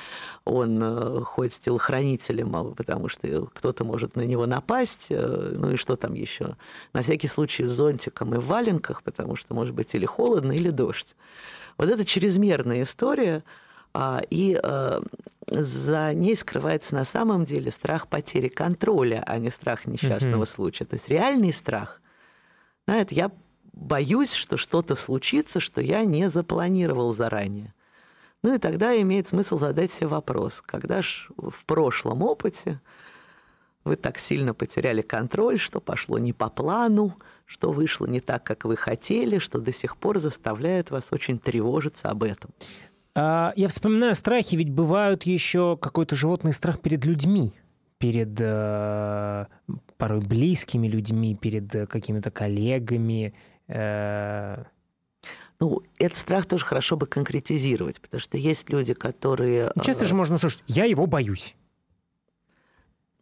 он 0.46 0.80
э, 0.82 1.20
ходит 1.22 1.54
с 1.54 1.60
телохранителем, 1.60 2.74
потому 2.74 3.08
что 3.08 3.46
кто-то 3.54 3.84
может 3.84 4.16
на 4.16 4.22
него 4.22 4.48
напасть, 4.48 5.08
э, 5.10 5.54
ну 5.56 5.72
и 5.72 5.76
что 5.76 5.96
там 5.96 6.16
еще, 6.16 6.58
на 6.94 7.04
всякий 7.04 7.28
случай 7.28 7.64
с 7.66 7.70
зонтиком 7.70 8.34
и 8.34 8.40
в 8.40 8.48
валенках, 8.48 9.04
потому 9.04 9.36
что, 9.36 9.54
может 9.54 9.76
быть, 9.76 9.94
или 9.94 10.06
холодно, 10.06 10.54
или 10.54 10.72
дождь. 10.72 11.16
Вот 11.78 11.88
это 11.88 12.04
чрезмерная 12.04 12.82
история, 12.82 13.44
а, 13.94 14.22
и 14.30 14.60
за 15.48 16.14
ней 16.14 16.36
скрывается 16.36 16.96
на 16.96 17.04
самом 17.04 17.46
деле 17.46 17.72
страх 17.72 18.08
потери 18.08 18.48
контроля, 18.48 19.24
а 19.28 19.38
не 19.38 19.50
страх 19.52 19.86
несчастного 19.86 20.38
Мгм. 20.38 20.46
случая. 20.46 20.86
То 20.86 20.96
есть 20.96 21.10
реальный 21.10 21.52
страх. 21.52 22.02
Да, 22.88 22.96
это 22.98 23.14
я 23.14 23.32
боюсь, 23.74 24.34
что 24.34 24.58
что-то 24.58 24.96
случится, 24.96 25.60
что 25.60 25.82
я 25.82 26.04
не 26.04 26.30
запланировал 26.30 27.14
заранее. 27.14 27.74
Ну 28.44 28.56
и 28.56 28.58
тогда 28.58 29.00
имеет 29.02 29.28
смысл 29.28 29.58
задать 29.58 29.92
себе 29.92 30.08
вопрос, 30.08 30.62
когда 30.62 31.02
ж 31.02 31.30
в 31.38 31.64
прошлом 31.66 32.24
опыте 32.24 32.80
вы 33.84 33.96
так 33.96 34.20
сильно 34.20 34.54
потеряли 34.54 35.02
контроль, 35.02 35.60
что 35.60 35.80
пошло 35.80 36.18
не 36.20 36.34
по 36.34 36.50
плану, 36.50 37.16
что 37.46 37.72
вышло 37.72 38.06
не 38.06 38.20
так, 38.20 38.44
как 38.44 38.66
вы 38.66 38.78
хотели, 38.78 39.40
что 39.40 39.60
до 39.60 39.74
сих 39.74 39.98
пор 39.98 40.20
заставляет 40.20 40.92
вас 40.92 41.12
очень 41.12 41.40
тревожиться 41.40 42.10
об 42.10 42.24
этом. 42.24 42.52
А, 43.14 43.54
я 43.56 43.68
вспоминаю 43.68 44.16
страхи, 44.16 44.56
ведь 44.56 44.72
бывают 44.72 45.24
еще 45.24 45.78
какой-то 45.78 46.16
животный 46.16 46.54
страх 46.54 46.80
перед 46.80 47.06
людьми, 47.06 47.54
перед 47.98 48.40
э, 48.40 49.46
порой 49.98 50.22
близкими 50.22 50.88
людьми, 50.88 51.36
перед 51.36 51.74
э, 51.76 51.86
какими-то 51.88 52.32
коллегами. 52.32 53.34
Э, 53.68 54.64
Ну, 55.60 55.82
этот 56.00 56.18
страх 56.18 56.48
тоже 56.48 56.66
хорошо 56.66 56.98
бы 56.98 57.06
конкретизировать, 57.06 58.02
потому 58.02 58.20
что 58.20 58.38
есть 58.38 58.70
люди, 58.70 58.94
которые... 58.94 59.72
ну, 59.76 59.84
часто 59.84 60.06
э, 60.06 60.08
же 60.08 60.16
можно 60.16 60.36
услышать, 60.36 60.64
я 60.68 60.86
его 60.86 61.06
боюсь. 61.06 61.56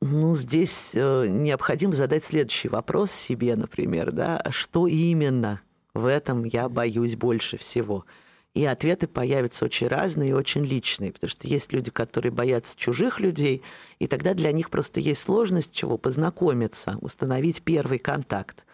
Ну, 0.01 0.33
здесь 0.35 0.91
э, 0.93 1.27
необходимо 1.27 1.93
задать 1.93 2.23
следующий 2.23 2.69
вопрос 2.69 3.11
себе, 3.11 3.55
например, 3.57 4.13
да, 4.13 4.37
а 4.37 4.51
что 4.51 4.87
именно 4.87 5.59
в 5.93 6.05
этом 6.05 6.45
я 6.45 6.69
боюсь 6.69 7.17
больше 7.17 7.57
всего? 7.57 8.05
И 8.53 8.65
ответы 8.65 9.07
появятся 9.07 9.65
очень 9.65 9.87
разные 9.87 10.29
и 10.29 10.33
очень 10.33 10.63
личные, 10.63 11.11
потому 11.11 11.29
что 11.29 11.47
есть 11.47 11.73
люди, 11.73 11.91
которые 11.91 12.31
боятся 12.31 12.77
чужих 12.77 13.19
людей, 13.19 13.61
и 13.99 14.07
тогда 14.07 14.33
для 14.33 14.53
них 14.53 14.69
просто 14.69 15.01
есть 15.01 15.21
сложность 15.21 15.73
чего? 15.73 15.97
Познакомиться, 15.97 16.97
установить 17.01 17.61
первый 17.61 17.99
контакт. 17.99 18.65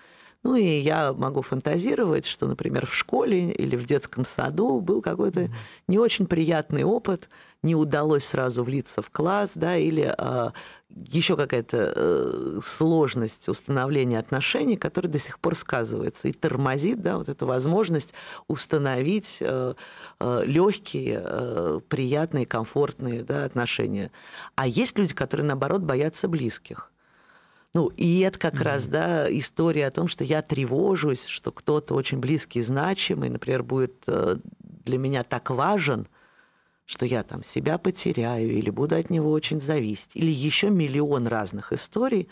Ну 0.46 0.54
и 0.54 0.78
я 0.78 1.12
могу 1.12 1.42
фантазировать, 1.42 2.28
что, 2.28 2.46
например, 2.46 2.86
в 2.86 2.94
школе 2.94 3.52
или 3.52 3.76
в 3.76 3.88
детском 3.88 4.26
саду 4.26 4.80
был 4.80 5.02
какой-то 5.02 5.50
не 5.88 5.98
очень 5.98 6.28
приятный 6.28 6.84
опыт, 6.84 7.30
не 7.64 7.74
удалось 7.74 8.26
сразу 8.26 8.64
влиться 8.64 9.02
в 9.02 9.10
класс, 9.10 9.54
да, 9.56 9.76
или 9.76 10.14
а, 10.16 10.54
еще 10.92 11.36
какая-то 11.36 11.94
э, 11.96 12.60
сложность 12.64 13.50
установления 13.50 14.20
отношений, 14.20 14.78
которая 14.78 15.12
до 15.12 15.18
сих 15.18 15.40
пор 15.40 15.56
сказывается 15.56 16.28
и 16.28 16.32
тормозит, 16.32 17.02
да, 17.02 17.18
вот 17.18 17.28
эту 17.28 17.48
возможность 17.48 18.14
установить 18.48 19.38
э, 19.40 19.74
легкие, 20.20 21.24
э, 21.26 21.80
приятные, 21.90 22.46
комфортные 22.46 23.24
да, 23.24 23.46
отношения. 23.46 24.12
А 24.54 24.68
есть 24.68 24.96
люди, 24.96 25.16
которые, 25.16 25.48
наоборот, 25.48 25.82
боятся 25.82 26.28
близких. 26.28 26.92
Ну, 27.76 27.88
и 27.98 28.22
это 28.22 28.40
как 28.40 28.62
раз, 28.62 28.88
да, 28.88 29.28
история 29.30 29.88
о 29.88 29.92
том, 29.92 30.08
что 30.08 30.24
я 30.24 30.42
тревожусь, 30.42 31.26
что 31.26 31.52
кто-то 31.52 31.94
очень 31.94 32.20
близкий, 32.20 32.62
значимый, 32.62 33.28
например, 33.28 33.64
будет 33.64 33.96
э, 34.08 34.38
для 34.62 34.98
меня 34.98 35.26
так 35.26 35.50
важен, 35.50 36.08
что 36.86 37.06
я 37.06 37.22
там 37.24 37.44
себя 37.44 37.78
потеряю 37.78 38.50
или 38.50 38.70
буду 38.70 38.96
от 38.96 39.10
него 39.10 39.30
очень 39.30 39.60
зависеть, 39.60 40.12
или 40.14 40.32
еще 40.32 40.70
миллион 40.70 41.28
разных 41.28 41.74
историй, 41.74 42.30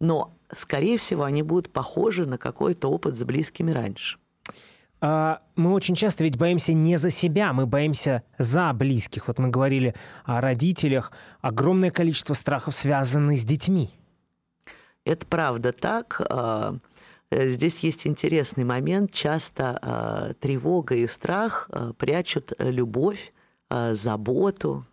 но, 0.00 0.36
скорее 0.52 0.98
всего, 0.98 1.22
они 1.22 1.44
будут 1.44 1.70
похожи 1.70 2.26
на 2.26 2.36
какой-то 2.36 2.90
опыт 2.90 3.16
с 3.16 3.22
близкими 3.22 3.70
раньше. 3.70 4.18
А, 5.00 5.42
мы 5.54 5.74
очень 5.74 5.94
часто 5.94 6.24
ведь 6.24 6.36
боимся 6.36 6.72
не 6.72 6.96
за 6.96 7.10
себя, 7.10 7.52
мы 7.52 7.66
боимся 7.66 8.24
за 8.36 8.72
близких. 8.72 9.28
Вот 9.28 9.38
мы 9.38 9.48
говорили 9.48 9.94
о 10.24 10.40
родителях. 10.40 11.12
Огромное 11.40 11.92
количество 11.92 12.34
страхов 12.34 12.74
связаны 12.74 13.36
с 13.36 13.44
детьми. 13.44 13.92
Это 15.04 15.26
правда 15.26 15.72
так. 15.72 16.20
А, 16.28 16.76
э, 17.30 17.48
Здесь 17.48 17.78
есть 17.80 18.06
интересный 18.06 18.64
момент. 18.64 19.12
Часто 19.12 19.78
а, 19.80 20.34
тревога 20.34 20.94
и 20.94 21.06
страх 21.06 21.68
а, 21.72 21.92
прячут 21.92 22.52
э, 22.58 22.70
любовь, 22.70 23.32
заботу, 23.92 24.84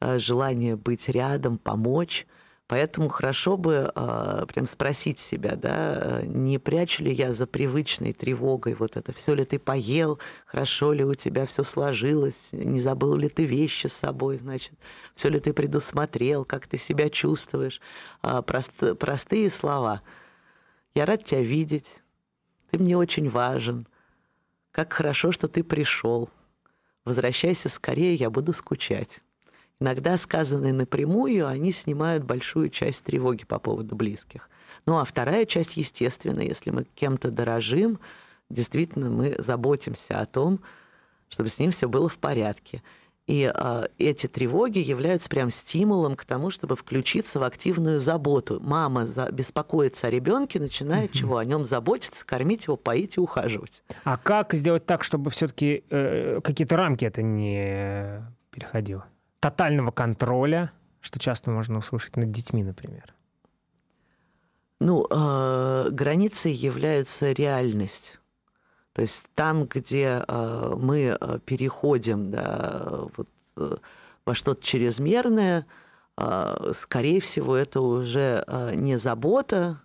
желание 0.00 0.76
быть 0.76 1.08
рядом, 1.08 1.58
помочь. 1.58 2.24
Поэтому 2.72 3.10
хорошо 3.10 3.58
бы 3.58 3.92
а, 3.94 4.46
прям 4.46 4.64
спросить 4.64 5.18
себя, 5.18 5.56
да, 5.56 6.22
не 6.24 6.56
прячу 6.56 7.04
ли 7.04 7.12
я 7.12 7.34
за 7.34 7.46
привычной 7.46 8.14
тревогой 8.14 8.72
вот 8.72 8.96
это, 8.96 9.12
все 9.12 9.34
ли 9.34 9.44
ты 9.44 9.58
поел, 9.58 10.18
хорошо 10.46 10.94
ли 10.94 11.04
у 11.04 11.12
тебя 11.12 11.44
все 11.44 11.64
сложилось, 11.64 12.48
не 12.52 12.80
забыл 12.80 13.14
ли 13.16 13.28
ты 13.28 13.44
вещи 13.44 13.88
с 13.88 13.92
собой, 13.92 14.38
значит, 14.38 14.72
все 15.14 15.28
ли 15.28 15.38
ты 15.38 15.52
предусмотрел, 15.52 16.46
как 16.46 16.66
ты 16.66 16.78
себя 16.78 17.10
чувствуешь. 17.10 17.78
А, 18.22 18.40
прост- 18.40 18.94
простые 18.98 19.50
слова. 19.50 20.00
Я 20.94 21.04
рад 21.04 21.24
тебя 21.24 21.42
видеть, 21.42 22.00
ты 22.70 22.78
мне 22.78 22.96
очень 22.96 23.28
важен, 23.28 23.86
как 24.70 24.94
хорошо, 24.94 25.30
что 25.30 25.46
ты 25.46 25.62
пришел. 25.62 26.30
Возвращайся 27.04 27.68
скорее, 27.68 28.14
я 28.14 28.30
буду 28.30 28.54
скучать. 28.54 29.20
Иногда 29.82 30.16
сказанные 30.16 30.72
напрямую, 30.72 31.44
они 31.48 31.72
снимают 31.72 32.22
большую 32.22 32.68
часть 32.68 33.02
тревоги 33.02 33.44
по 33.44 33.58
поводу 33.58 33.96
близких. 33.96 34.48
Ну 34.86 34.98
а 34.98 35.04
вторая 35.04 35.44
часть, 35.44 35.76
естественно, 35.76 36.38
если 36.38 36.70
мы 36.70 36.86
кем-то 36.94 37.32
дорожим, 37.32 37.98
действительно 38.48 39.10
мы 39.10 39.34
заботимся 39.38 40.20
о 40.20 40.26
том, 40.26 40.60
чтобы 41.28 41.48
с 41.48 41.58
ним 41.58 41.72
все 41.72 41.88
было 41.88 42.08
в 42.08 42.18
порядке. 42.18 42.80
И 43.26 43.42
а, 43.52 43.88
эти 43.98 44.28
тревоги 44.28 44.78
являются 44.78 45.28
прям 45.28 45.50
стимулом 45.50 46.14
к 46.14 46.24
тому, 46.24 46.50
чтобы 46.50 46.76
включиться 46.76 47.40
в 47.40 47.42
активную 47.42 47.98
заботу. 47.98 48.60
Мама 48.60 49.04
за, 49.04 49.32
беспокоится 49.32 50.06
о 50.06 50.10
ребенке, 50.10 50.60
начинает 50.60 51.10
чего? 51.10 51.38
О 51.38 51.44
нем 51.44 51.64
заботиться, 51.64 52.24
кормить 52.24 52.66
его, 52.66 52.76
поить 52.76 53.16
и 53.16 53.20
ухаживать. 53.20 53.82
А 54.04 54.16
как 54.16 54.54
сделать 54.54 54.86
так, 54.86 55.02
чтобы 55.02 55.32
все-таки 55.32 55.82
какие-то 55.88 56.76
рамки 56.76 57.04
это 57.04 57.20
не 57.20 58.24
переходило? 58.52 59.06
Тотального 59.42 59.90
контроля, 59.90 60.70
что 61.00 61.18
часто 61.18 61.50
можно 61.50 61.78
услышать 61.78 62.16
над 62.16 62.30
детьми, 62.30 62.62
например. 62.62 63.12
Ну, 64.78 65.04
э, 65.10 65.88
границей 65.90 66.52
является 66.52 67.32
реальность. 67.32 68.20
То 68.92 69.02
есть 69.02 69.26
там, 69.34 69.64
где 69.64 70.24
э, 70.28 70.74
мы 70.78 71.18
э, 71.20 71.38
переходим 71.44 72.30
да, 72.30 73.08
вот, 73.16 73.28
э, 73.56 73.76
во 74.24 74.34
что-то 74.36 74.62
чрезмерное, 74.62 75.66
э, 76.16 76.72
скорее 76.76 77.20
всего, 77.20 77.56
это 77.56 77.80
уже 77.80 78.44
э, 78.46 78.76
не 78.76 78.96
забота 78.96 79.80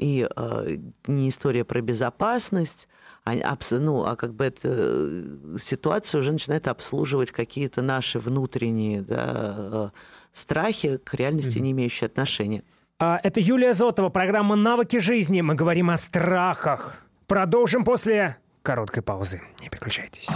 и 0.00 0.26
э, 0.34 0.76
не 1.06 1.28
история 1.28 1.64
про 1.64 1.82
безопасность, 1.82 2.88
а, 3.24 3.32
абс- 3.32 3.70
ну, 3.70 4.06
а 4.06 4.16
как 4.16 4.32
бы 4.32 4.46
эта 4.46 4.68
э, 4.68 5.56
ситуация 5.60 6.20
уже 6.20 6.32
начинает 6.32 6.68
обслуживать 6.68 7.30
какие-то 7.30 7.82
наши 7.82 8.18
внутренние 8.18 9.02
да, 9.02 9.54
э, 9.58 9.88
страхи 10.32 10.96
к 10.96 11.12
реальности, 11.12 11.58
не 11.58 11.72
имеющие 11.72 12.06
отношения. 12.06 12.62
А, 12.98 13.20
это 13.22 13.40
Юлия 13.40 13.74
Зотова, 13.74 14.08
программа 14.08 14.56
«Навыки 14.56 14.98
жизни». 14.98 15.42
Мы 15.42 15.54
говорим 15.54 15.90
о 15.90 15.98
страхах. 15.98 16.96
Продолжим 17.26 17.84
после 17.84 18.38
короткой 18.62 19.02
паузы. 19.02 19.42
Не 19.60 19.68
переключайтесь. 19.68 20.28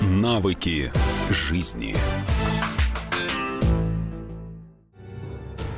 Навыки 0.00 0.90
жизни. 1.30 1.94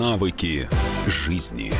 Навыки 0.00 0.66
жизни. 1.06 1.70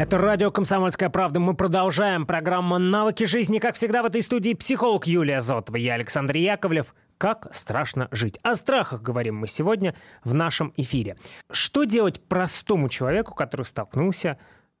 Это 0.00 0.18
радио 0.18 0.50
«Комсомольская 0.50 1.10
правда». 1.10 1.38
Мы 1.38 1.54
продолжаем 1.54 2.26
программу 2.26 2.76
«Навыки 2.78 3.22
жизни». 3.22 3.60
Как 3.60 3.76
всегда 3.76 4.02
в 4.02 4.06
этой 4.06 4.20
студии 4.22 4.52
психолог 4.54 5.06
Юлия 5.06 5.40
Зотова. 5.40 5.76
Я 5.76 5.94
Александр 5.94 6.34
Яковлев. 6.34 6.92
Как 7.18 7.54
страшно 7.54 8.08
жить. 8.10 8.40
О 8.42 8.56
страхах 8.56 9.00
говорим 9.00 9.36
мы 9.36 9.46
сегодня 9.46 9.94
в 10.24 10.34
нашем 10.34 10.72
эфире. 10.76 11.18
Что 11.52 11.84
делать 11.84 12.20
простому 12.20 12.88
человеку, 12.88 13.36
который 13.36 13.64
столкнулся 13.64 14.38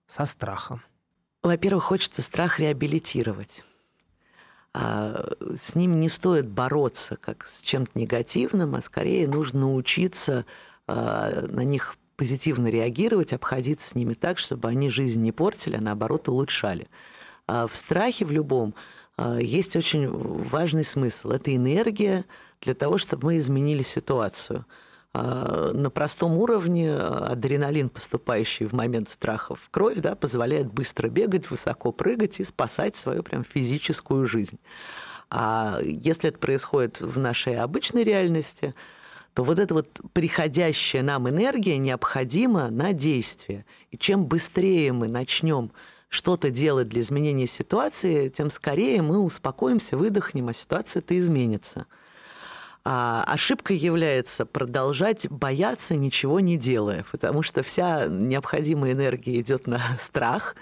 со 0.08 0.24
страхом? 0.24 0.82
Во-первых, 1.44 1.84
хочется 1.84 2.20
страх 2.22 2.58
реабилитировать. 2.58 3.62
А 4.74 5.24
с 5.56 5.76
ним 5.76 6.00
не 6.00 6.08
стоит 6.08 6.48
бороться 6.48 7.16
как 7.16 7.46
с 7.46 7.60
чем-то 7.60 7.96
негативным, 7.96 8.74
а 8.74 8.82
скорее 8.82 9.28
нужно 9.28 9.60
научиться 9.60 10.38
а, 10.38 10.44
на 10.86 11.64
них 11.64 11.96
позитивно 12.16 12.68
реагировать, 12.68 13.32
обходиться 13.32 13.88
с 13.88 13.94
ними 13.94 14.14
так, 14.14 14.38
чтобы 14.38 14.68
они 14.68 14.90
жизнь 14.90 15.20
не 15.20 15.32
портили, 15.32 15.76
а 15.76 15.80
наоборот 15.80 16.28
улучшали. 16.28 16.88
А 17.46 17.66
в 17.66 17.74
страхе 17.74 18.24
в 18.24 18.30
любом 18.30 18.74
а, 19.16 19.38
есть 19.38 19.76
очень 19.76 20.08
важный 20.08 20.84
смысл. 20.84 21.30
Это 21.30 21.54
энергия 21.54 22.24
для 22.60 22.74
того, 22.74 22.98
чтобы 22.98 23.26
мы 23.26 23.38
изменили 23.38 23.82
ситуацию. 23.82 24.66
А, 25.14 25.72
на 25.72 25.90
простом 25.90 26.38
уровне 26.38 26.94
адреналин, 26.94 27.88
поступающий 27.88 28.66
в 28.66 28.72
момент 28.72 29.08
страха 29.08 29.54
в 29.54 29.68
кровь, 29.70 29.98
да, 29.98 30.14
позволяет 30.14 30.72
быстро 30.72 31.08
бегать, 31.08 31.50
высоко 31.50 31.92
прыгать 31.92 32.40
и 32.40 32.44
спасать 32.44 32.96
свою 32.96 33.22
прям 33.22 33.44
физическую 33.44 34.26
жизнь. 34.26 34.58
А 35.28 35.78
если 35.82 36.28
это 36.28 36.38
происходит 36.38 37.00
в 37.00 37.18
нашей 37.18 37.58
обычной 37.58 38.04
реальности, 38.04 38.74
то 39.34 39.44
вот 39.44 39.58
эта 39.58 39.74
вот 39.74 40.00
приходящая 40.12 41.02
нам 41.02 41.28
энергия 41.28 41.78
необходима 41.78 42.70
на 42.70 42.92
действие. 42.92 43.64
И 43.90 43.96
чем 43.96 44.26
быстрее 44.26 44.92
мы 44.92 45.08
начнем 45.08 45.72
что-то 46.08 46.50
делать 46.50 46.88
для 46.88 47.00
изменения 47.00 47.46
ситуации, 47.46 48.28
тем 48.28 48.50
скорее 48.50 49.00
мы 49.00 49.18
успокоимся, 49.18 49.96
выдохнем, 49.96 50.48
а 50.48 50.52
ситуация-то 50.52 51.18
изменится. 51.18 51.86
А 52.84 53.24
ошибкой 53.26 53.78
является 53.78 54.44
продолжать 54.44 55.30
бояться, 55.30 55.96
ничего 55.96 56.40
не 56.40 56.58
делая, 56.58 57.06
потому 57.10 57.42
что 57.42 57.62
вся 57.62 58.06
необходимая 58.08 58.92
энергия 58.92 59.40
идет 59.40 59.66
на 59.66 59.80
страх, 60.00 60.56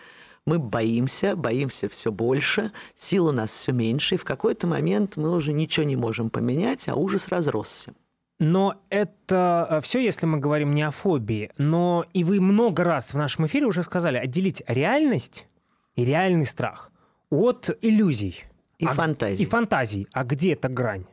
мы 0.47 0.59
боимся, 0.59 1.35
боимся 1.35 1.89
все 1.89 2.13
больше, 2.13 2.71
сил 2.97 3.27
у 3.27 3.33
нас 3.33 3.51
все 3.51 3.73
меньше, 3.73 4.15
и 4.15 4.19
в 4.19 4.25
какой-то 4.25 4.67
момент 4.69 5.17
мы 5.17 5.35
уже 5.35 5.53
ничего 5.53 5.85
не 5.85 5.97
можем 5.97 6.31
поменять, 6.31 6.89
а 6.89 6.95
ужас 6.95 7.29
разросся. 7.29 7.95
Но 8.41 8.83
это 8.89 9.67
э, 9.71 9.81
все, 9.83 10.01
если 10.01 10.25
мы 10.25 10.39
говорим 10.39 10.75
не 10.75 10.83
о 10.83 10.91
фобии. 10.91 11.51
Но 11.59 12.07
и 12.15 12.25
вы 12.25 12.41
много 12.41 12.83
раз 12.85 13.13
в 13.13 13.17
нашем 13.17 13.47
эфире 13.47 13.67
уже 13.67 13.83
сказали 13.83 14.17
отделить 14.17 14.63
реальность 14.67 15.47
и 15.95 16.07
реальный 16.07 16.47
страх 16.47 16.91
от 17.29 17.69
иллюзий. 17.83 18.43
И 18.79 18.87
а, 18.87 18.95
фантазий. 18.95 19.45
И 19.45 19.47
фантазий. 19.47 20.09
А 20.13 20.25
где 20.25 20.55
эта 20.55 20.71
грань? 20.71 21.05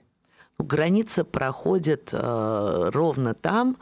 Ну, 0.57 0.63
граница 0.65 1.25
проходит 1.25 2.11
э, 2.13 2.89
ровно 2.93 3.33
там, 3.33 3.77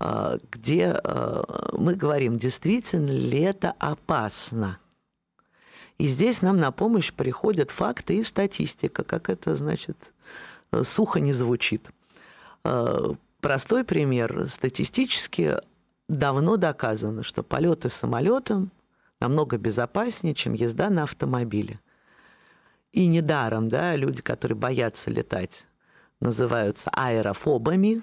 э, 0.00 0.38
где 0.50 0.98
э, 1.04 1.42
мы 1.72 1.96
говорим, 1.96 2.38
действительно 2.38 3.10
ли 3.10 3.42
это 3.42 3.74
опасно. 3.78 4.78
И 5.98 6.06
здесь 6.06 6.40
нам 6.40 6.56
на 6.56 6.72
помощь 6.72 7.12
приходят 7.12 7.70
факты 7.70 8.16
и 8.16 8.24
статистика, 8.24 9.04
как 9.04 9.28
это, 9.28 9.54
значит, 9.54 10.14
э, 10.72 10.82
сухо 10.82 11.20
не 11.20 11.34
звучит. 11.34 11.90
Э, 12.66 13.14
простой 13.40 13.84
пример. 13.84 14.48
Статистически 14.48 15.56
давно 16.08 16.56
доказано, 16.56 17.22
что 17.22 17.42
полеты 17.42 17.88
самолетом 17.88 18.72
намного 19.20 19.56
безопаснее, 19.56 20.34
чем 20.34 20.52
езда 20.52 20.90
на 20.90 21.04
автомобиле. 21.04 21.80
И 22.92 23.06
недаром, 23.06 23.68
да, 23.68 23.94
люди, 23.94 24.20
которые 24.20 24.56
боятся 24.56 25.10
летать, 25.10 25.66
называются 26.20 26.90
аэрофобами, 26.90 28.02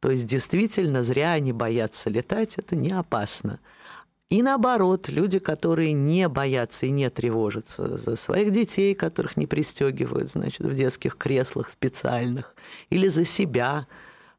то 0.00 0.10
есть 0.10 0.26
действительно 0.26 1.02
зря 1.02 1.32
они 1.32 1.52
боятся 1.52 2.10
летать, 2.10 2.58
это 2.58 2.76
не 2.76 2.90
опасно. 2.90 3.60
И 4.28 4.42
наоборот, 4.42 5.08
люди, 5.08 5.38
которые 5.38 5.92
не 5.92 6.28
боятся 6.28 6.86
и 6.86 6.90
не 6.90 7.08
тревожатся 7.10 7.96
за 7.96 8.16
своих 8.16 8.52
детей, 8.52 8.94
которых 8.94 9.36
не 9.36 9.46
пристегивают, 9.46 10.30
значит, 10.30 10.66
в 10.66 10.74
детских 10.74 11.16
креслах 11.16 11.70
специальных, 11.70 12.56
или 12.90 13.06
за 13.06 13.24
себя, 13.24 13.86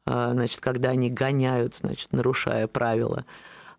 а, 0.06 0.34
значит, 0.34 0.60
когда 0.60 0.89
они 0.89 1.10
гоняют, 1.10 1.76
значит, 1.76 2.12
нарушая 2.12 2.67
правила, 2.67 3.26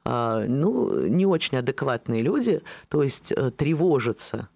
а, 0.04 0.46
ну, 0.46 1.06
не 1.06 1.26
очень 1.26 1.58
адекватные 1.58 2.22
люди, 2.22 2.62
то 2.88 3.02
есть 3.02 3.30
э, 3.30 3.50
тревожатся 3.50 4.48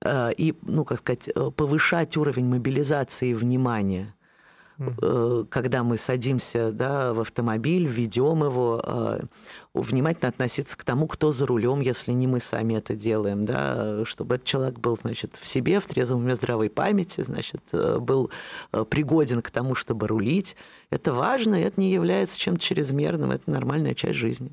э, 0.00 0.32
и, 0.36 0.58
ну, 0.62 0.84
как 0.84 0.98
сказать, 0.98 1.28
э, 1.28 1.50
повышать 1.54 2.16
уровень 2.16 2.46
мобилизации 2.46 3.34
внимания– 3.34 4.16
Э, 5.00 5.44
когда 5.48 5.82
мы 5.82 5.98
садимся 5.98 6.72
да, 6.72 7.12
в 7.12 7.20
автомобиль, 7.20 7.86
ведем 7.86 8.44
его, 8.44 8.82
э, 8.84 9.20
внимательно 9.74 10.28
относиться 10.28 10.76
к 10.76 10.84
тому, 10.84 11.06
кто 11.06 11.32
за 11.32 11.46
рулем, 11.46 11.80
если 11.80 12.12
не 12.12 12.26
мы 12.26 12.40
сами 12.40 12.74
это 12.74 12.94
делаем, 12.94 13.44
да, 13.44 14.04
чтобы 14.04 14.36
этот 14.36 14.46
человек 14.46 14.78
был, 14.78 14.96
значит, 14.96 15.36
в 15.40 15.48
себе, 15.48 15.80
в 15.80 15.86
трезвом 15.86 16.22
уме, 16.22 16.34
здравой 16.34 16.70
памяти, 16.70 17.22
значит, 17.22 17.62
э, 17.72 17.98
был 17.98 18.30
пригоден 18.90 19.42
к 19.42 19.50
тому, 19.50 19.74
чтобы 19.74 20.08
рулить. 20.08 20.56
Это 20.90 21.12
важно, 21.12 21.56
и 21.56 21.64
это 21.64 21.80
не 21.80 21.92
является 21.92 22.38
чем-то 22.38 22.60
чрезмерным, 22.60 23.30
это 23.30 23.50
нормальная 23.50 23.94
часть 23.94 24.18
жизни. 24.18 24.52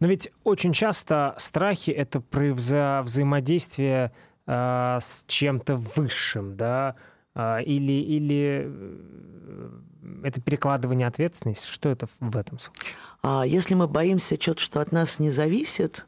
Но 0.00 0.08
ведь 0.08 0.30
очень 0.44 0.72
часто 0.72 1.34
страхи— 1.38 1.90
это 1.92 2.20
про 2.20 2.52
вза 2.52 3.02
взаимодействие 3.02 4.12
э, 4.46 4.98
с 5.02 5.24
чем-то 5.26 5.76
высшим, 5.96 6.56
да, 6.56 6.96
или, 7.36 7.92
или 7.92 8.64
э, 8.66 9.70
это 10.24 10.40
перекладывание 10.40 11.06
ответственности? 11.06 11.68
Что 11.70 11.90
это 11.90 12.08
в 12.20 12.36
этом 12.36 12.58
случае? 12.58 12.94
А 13.22 13.44
если 13.44 13.74
мы 13.74 13.86
боимся 13.86 14.38
чего-то, 14.38 14.62
что 14.62 14.80
от 14.80 14.90
нас 14.92 15.18
не 15.18 15.30
зависит, 15.30 16.06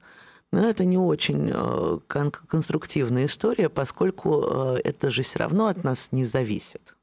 ну, 0.50 0.66
это 0.66 0.84
не 0.86 0.96
очень 0.96 1.50
э, 1.52 1.98
кон- 2.06 2.30
конструктивная 2.30 3.26
история, 3.26 3.68
поскольку 3.68 4.42
э, 4.42 4.80
это 4.84 5.10
же 5.10 5.22
все 5.22 5.40
равно 5.40 5.66
от 5.66 5.84
нас 5.84 6.08
не 6.12 6.24
зависит. 6.24 6.94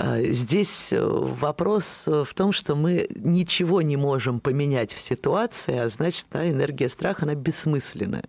А 0.00 0.22
здесь 0.22 0.92
вопрос 0.92 2.04
в 2.06 2.32
том, 2.32 2.52
что 2.52 2.76
мы 2.76 3.08
ничего 3.16 3.82
не 3.82 3.96
можем 3.96 4.38
поменять 4.38 4.92
в 4.92 5.00
ситуации, 5.00 5.76
а 5.76 5.88
значит, 5.88 6.26
да, 6.30 6.48
энергия 6.48 6.88
страха, 6.88 7.24
она 7.24 7.34
бессмысленная. 7.34 8.28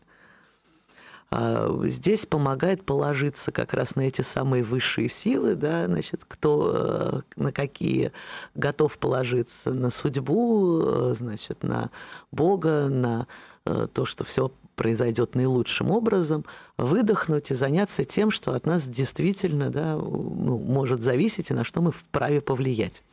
А, 1.32 1.80
здесь 1.84 2.26
помогает 2.26 2.84
положиться 2.84 3.52
как 3.52 3.74
раз 3.74 3.96
на 3.96 4.02
эти 4.02 4.22
самые 4.22 4.64
высшие 4.64 5.10
силы, 5.10 5.56
да, 5.56 5.86
значит, 5.86 6.26
кто 6.28 6.72
э, 6.74 7.22
на 7.36 7.52
какие 7.52 8.12
готов 8.56 8.98
положиться, 8.98 9.72
на 9.72 9.92
судьбу, 9.92 10.82
э, 10.84 11.16
значит, 11.18 11.62
на 11.62 11.92
Бога, 12.32 12.88
на 12.90 13.28
э, 13.66 13.88
то, 13.94 14.06
что 14.06 14.24
все 14.24 14.52
произойдет 14.76 15.36
наилучшим 15.36 15.92
образом, 15.92 16.46
выдохнуть 16.78 17.52
и 17.52 17.56
заняться 17.56 18.06
тем, 18.06 18.32
что 18.32 18.54
от 18.54 18.66
нас 18.66 18.88
действительно 18.88 19.70
да, 19.70 19.96
ну, 19.96 20.58
может 20.58 21.04
зависеть 21.04 21.52
и 21.52 21.54
на 21.54 21.64
что 21.64 21.82
мы 21.82 21.92
вправе 21.92 22.42
повлиять. 22.42 23.04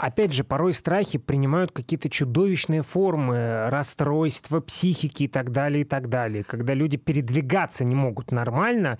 Опять 0.00 0.32
же, 0.32 0.44
порой 0.44 0.72
страхи 0.72 1.18
принимают 1.18 1.72
какие-то 1.72 2.08
чудовищные 2.08 2.82
формы, 2.82 3.68
расстройства 3.68 4.60
психики 4.60 5.24
и 5.24 5.28
так 5.28 5.50
далее, 5.52 5.82
и 5.82 5.84
так 5.84 6.08
далее. 6.08 6.42
Когда 6.42 6.72
люди 6.72 6.96
передвигаться 6.96 7.84
не 7.84 7.94
могут 7.94 8.32
нормально, 8.32 8.98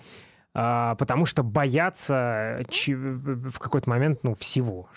а, 0.53 0.93
потому 0.95 1.25
что 1.25 1.41
боятся 1.41 2.63
в 2.69 3.57
какой-то 3.57 3.89
момент 3.89 4.19
ну, 4.21 4.35
всего. 4.35 4.89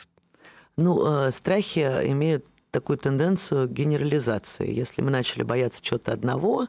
Ну, 0.76 1.28
э, 1.28 1.30
страхи 1.30 1.78
имеют 1.78 2.48
такую 2.70 2.98
тенденцию 2.98 3.66
генерализации. 3.68 4.70
Если 4.70 5.00
мы 5.00 5.10
начали 5.10 5.42
бояться 5.42 5.80
чего-то 5.80 6.12
одного, 6.12 6.64
э, 6.64 6.66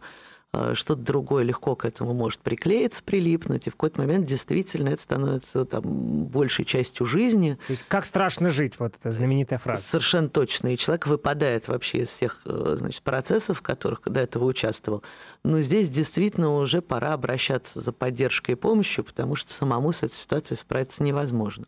что-то 0.74 1.02
другое 1.02 1.44
легко 1.44 1.76
к 1.76 1.86
этому 1.86 2.14
может 2.14 2.40
приклеиться, 2.40 3.04
прилипнуть, 3.04 3.68
и 3.68 3.70
в 3.70 3.74
какой-то 3.74 4.02
момент 4.02 4.28
действительно 4.28 4.90
это 4.90 5.02
становится 5.02 5.66
там, 5.66 5.84
большей 6.26 6.66
частью 6.66 7.06
жизни. 7.06 7.58
То 7.68 7.72
есть 7.72 7.86
как 7.88 8.06
страшно 8.06 8.50
жить, 8.50 8.80
вот 8.80 8.96
эта 9.00 9.12
знаменитая 9.12 9.60
фраза. 9.60 9.84
Совершенно 9.84 10.30
точно. 10.30 10.74
И 10.74 10.78
человек 10.78 11.08
выпадает 11.08 11.68
вообще 11.68 12.00
из 12.00 12.10
всех 12.10 12.42
э, 12.46 12.76
значит, 12.78 13.02
процессов, 13.02 13.60
в 13.60 13.62
которых 13.62 14.02
до 14.06 14.20
этого 14.20 14.46
участвовал. 14.46 15.04
Но 15.44 15.62
здесь 15.62 15.90
действительно 15.90 16.56
уже 16.56 16.82
пора 16.82 17.14
обращаться 17.14 17.80
за 17.80 17.92
поддержкой 17.92 18.52
и 18.52 18.56
помощью, 18.56 19.04
потому 19.04 19.36
что 19.36 19.54
самому 19.54 19.92
с 19.92 20.04
этой 20.04 20.16
ситуацией 20.16 20.58
справиться 20.58 21.04
невозможно. 21.04 21.66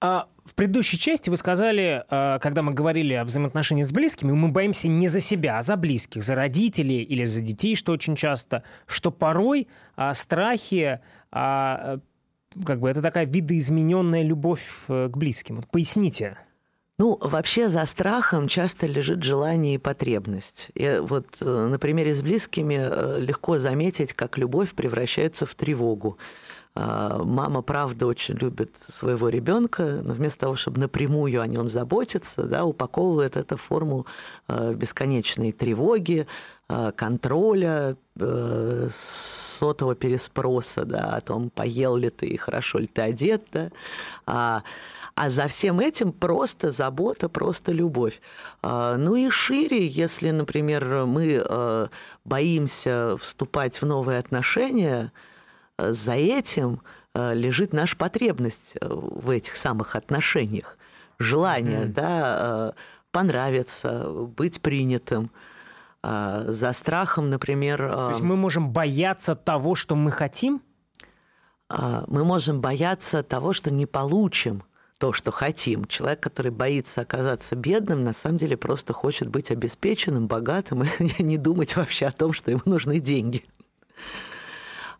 А 0.00 0.28
в 0.44 0.54
предыдущей 0.54 0.98
части 0.98 1.30
вы 1.30 1.36
сказали, 1.36 2.04
а, 2.08 2.38
когда 2.38 2.62
мы 2.62 2.72
говорили 2.72 3.14
о 3.14 3.24
взаимоотношениях 3.24 3.86
с 3.86 3.92
близкими, 3.92 4.32
мы 4.32 4.48
боимся 4.48 4.88
не 4.88 5.08
за 5.08 5.20
себя, 5.20 5.58
а 5.58 5.62
за 5.62 5.76
близких, 5.76 6.22
за 6.22 6.34
родителей 6.34 7.02
или 7.02 7.24
за 7.24 7.40
детей, 7.40 7.76
что 7.76 7.92
очень 7.92 8.16
часто, 8.16 8.62
что 8.86 9.10
порой 9.10 9.68
а, 9.96 10.12
страхи, 10.14 11.00
а, 11.32 11.98
как 12.64 12.80
бы 12.80 12.88
это 12.88 13.02
такая 13.02 13.26
видоизмененная 13.26 14.22
любовь 14.22 14.64
э, 14.88 15.08
к 15.10 15.16
близким. 15.16 15.62
Поясните. 15.70 16.38
Ну, 16.98 17.18
вообще 17.20 17.68
за 17.68 17.84
страхом 17.84 18.48
часто 18.48 18.86
лежит 18.86 19.22
желание 19.22 19.74
и 19.74 19.78
потребность. 19.78 20.70
И 20.74 20.98
вот 21.02 21.26
э, 21.42 21.66
на 21.66 21.78
примере 21.78 22.14
с 22.14 22.22
близкими 22.22 22.78
э, 22.78 23.20
легко 23.20 23.58
заметить, 23.58 24.14
как 24.14 24.38
любовь 24.38 24.72
превращается 24.72 25.44
в 25.44 25.54
тревогу. 25.54 26.16
А, 26.78 27.22
мама, 27.24 27.62
правда, 27.62 28.06
очень 28.06 28.34
любит 28.34 28.76
своего 28.88 29.30
ребенка, 29.30 30.02
но 30.04 30.12
вместо 30.12 30.40
того, 30.40 30.56
чтобы 30.56 30.78
напрямую 30.78 31.40
о 31.40 31.46
нем 31.46 31.68
заботиться, 31.68 32.42
да, 32.42 32.66
упаковывает 32.66 33.38
это 33.38 33.56
в 33.56 33.62
форму 33.62 34.04
а, 34.46 34.74
бесконечной 34.74 35.52
тревоги, 35.52 36.26
а, 36.68 36.92
контроля, 36.92 37.96
э, 38.18 38.88
сотого 38.92 39.94
переспроса 39.94 40.84
да, 40.84 41.16
о 41.16 41.20
том, 41.22 41.48
поел 41.48 41.96
ли 41.96 42.10
ты 42.10 42.26
и 42.26 42.36
хорошо 42.36 42.78
ли 42.78 42.86
ты 42.86 43.00
одет. 43.00 43.42
Да. 43.52 43.70
А, 44.26 44.62
а 45.14 45.30
за 45.30 45.48
всем 45.48 45.80
этим 45.80 46.12
просто 46.12 46.72
забота, 46.72 47.30
просто 47.30 47.72
любовь. 47.72 48.20
Ну 48.62 49.16
и 49.16 49.30
шире, 49.30 49.86
если, 49.86 50.30
например, 50.30 51.06
мы 51.06 51.88
боимся 52.26 53.16
вступать 53.18 53.80
в 53.80 53.86
новые 53.86 54.18
отношения, 54.18 55.10
за 55.78 56.14
этим 56.14 56.80
э, 57.14 57.34
лежит 57.34 57.72
наша 57.72 57.96
потребность 57.96 58.76
э, 58.80 58.86
в 58.88 59.30
этих 59.30 59.56
самых 59.56 59.96
отношениях. 59.96 60.78
Желание, 61.18 61.82
mm-hmm. 61.82 61.92
да, 61.92 62.38
э, 62.38 62.72
понравиться, 63.10 64.08
быть 64.10 64.60
принятым. 64.60 65.30
За 66.02 66.72
страхом, 66.72 67.30
например... 67.30 67.78
То 67.78 68.10
есть 68.10 68.20
мы 68.20 68.36
можем 68.36 68.70
бояться 68.70 69.34
того, 69.34 69.74
что 69.74 69.96
мы 69.96 70.12
хотим? 70.12 70.62
Мы 71.68 72.24
можем 72.24 72.60
бояться 72.60 73.24
того, 73.24 73.52
что 73.52 73.72
не 73.72 73.86
получим 73.86 74.62
то, 74.98 75.12
что 75.12 75.32
хотим. 75.32 75.84
Человек, 75.86 76.20
который 76.20 76.52
боится 76.52 77.00
оказаться 77.00 77.56
бедным, 77.56 78.04
на 78.04 78.12
самом 78.12 78.36
деле 78.36 78.56
просто 78.56 78.92
хочет 78.92 79.28
быть 79.28 79.50
обеспеченным, 79.50 80.28
богатым 80.28 80.84
и 81.18 81.22
не 81.24 81.38
думать 81.38 81.74
вообще 81.74 82.06
о 82.06 82.12
том, 82.12 82.32
что 82.32 82.52
ему 82.52 82.62
нужны 82.66 83.00
деньги. 83.00 83.44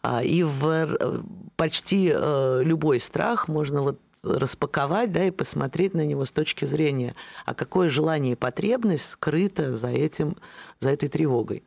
А, 0.09 0.23
и 0.23 0.45
в 0.45 0.65
э, 0.65 1.21
почти 1.57 2.13
э, 2.15 2.61
любой 2.63 3.01
страх 3.01 3.49
можно 3.49 3.83
вот 3.83 4.01
распаковать, 4.23 5.11
да, 5.11 5.25
и 5.25 5.33
посмотреть 5.33 5.95
на 5.95 6.07
него 6.07 6.25
с 6.25 6.31
точки 6.31 6.65
зрения, 6.65 7.17
а 7.45 7.55
какое 7.55 7.91
желание 7.91 8.35
и 8.35 8.37
потребность 8.37 9.11
скрыто 9.11 9.77
за 9.77 9.89
этим, 9.89 10.37
за 10.79 10.91
этой 10.91 11.09
тревогой. 11.09 11.65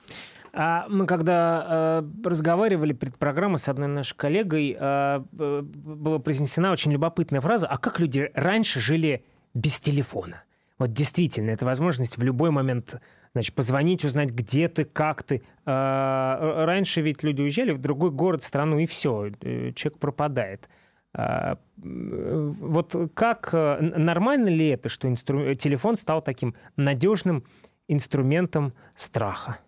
А 0.53 0.85
мы 0.87 1.05
когда 1.05 2.01
э, 2.01 2.27
разговаривали 2.29 2.93
перед 2.93 3.17
программой 3.17 3.59
с 3.59 3.67
одной 3.67 3.89
нашей 3.89 4.15
коллегой, 4.15 4.77
э, 4.79 5.19
была 5.31 6.19
произнесена 6.19 6.71
очень 6.71 6.93
любопытная 6.93 7.41
фраза: 7.41 7.67
"А 7.67 7.77
как 7.77 7.99
люди 7.99 8.31
раньше 8.35 8.79
жили 8.79 9.25
без 9.53 9.81
телефона?" 9.81 10.43
Вот 10.77 10.93
действительно, 10.93 11.49
это 11.49 11.65
возможность 11.65 12.15
в 12.15 12.23
любой 12.23 12.51
момент 12.51 13.01
значит, 13.33 13.55
позвонить, 13.55 14.05
узнать, 14.05 14.31
где 14.31 14.67
ты, 14.67 14.85
как 14.85 15.23
ты. 15.23 15.41
А, 15.65 16.65
раньше 16.65 17.01
ведь 17.01 17.23
люди 17.23 17.41
уезжали 17.41 17.71
в 17.71 17.79
другой 17.79 18.11
город, 18.11 18.43
страну, 18.43 18.79
и 18.79 18.85
все, 18.85 19.31
э, 19.41 19.71
человек 19.73 19.99
пропадает. 19.99 20.69
А, 21.13 21.57
вот 21.77 22.95
как, 23.13 23.49
э, 23.53 23.79
нормально 23.81 24.49
ли 24.49 24.67
это, 24.67 24.89
что 24.89 25.07
инстру... 25.07 25.55
телефон 25.55 25.97
стал 25.97 26.21
таким 26.21 26.55
надежным 26.75 27.43
инструментом 27.87 28.73
страха? 28.95 29.59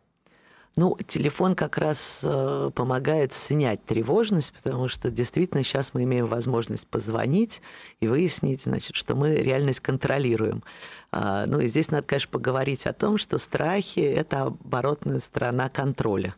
Ну, 0.77 0.97
телефон 1.05 1.55
как 1.55 1.77
раз 1.77 2.21
э, 2.23 2.71
помогает 2.73 3.33
снять 3.33 3.83
тревожность, 3.83 4.53
потому 4.53 4.87
что 4.87 5.11
действительно 5.11 5.63
сейчас 5.63 5.93
мы 5.93 6.03
имеем 6.03 6.27
возможность 6.27 6.87
позвонить 6.87 7.61
и 7.99 8.07
выяснить, 8.07 8.63
значит, 8.63 8.95
что 8.95 9.15
мы 9.15 9.35
реальность 9.35 9.81
контролируем. 9.81 10.63
А, 11.11 11.45
ну 11.45 11.59
и 11.59 11.67
здесь 11.67 11.91
надо, 11.91 12.07
конечно, 12.07 12.29
поговорить 12.31 12.85
о 12.85 12.93
том, 12.93 13.17
что 13.17 13.37
страхи– 13.37 13.99
это 13.99 14.43
оборотная 14.43 15.19
сторона 15.19 15.67
контроля. 15.67 16.35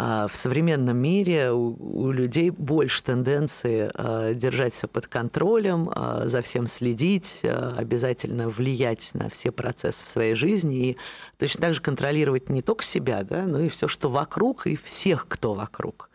А 0.00 0.28
в 0.28 0.36
современном 0.36 0.96
мире 0.96 1.50
у, 1.50 1.74
у 1.80 2.12
людей 2.12 2.50
больше 2.50 3.02
тенденции 3.02 3.90
э, 3.92 4.32
держать 4.32 4.72
все 4.72 4.86
под 4.86 5.08
контролем, 5.08 5.90
э, 5.92 6.22
за 6.26 6.40
всем 6.40 6.68
следить, 6.68 7.40
обязательно 7.42 8.48
влиять 8.48 9.10
на 9.14 9.28
все 9.28 9.50
процессы 9.50 10.04
в 10.04 10.08
своей 10.08 10.36
жизни 10.36 10.90
и 10.90 10.96
точно 11.36 11.62
так 11.62 11.74
же 11.74 11.80
контролировать 11.80 12.48
не 12.48 12.62
только 12.62 12.84
себя, 12.84 13.24
да, 13.24 13.42
но 13.42 13.58
и 13.58 13.68
все, 13.68 13.88
что 13.88 14.08
вокруг, 14.08 14.68
и 14.68 14.76
всех, 14.76 15.26
кто 15.26 15.54
вокруг. 15.54 16.10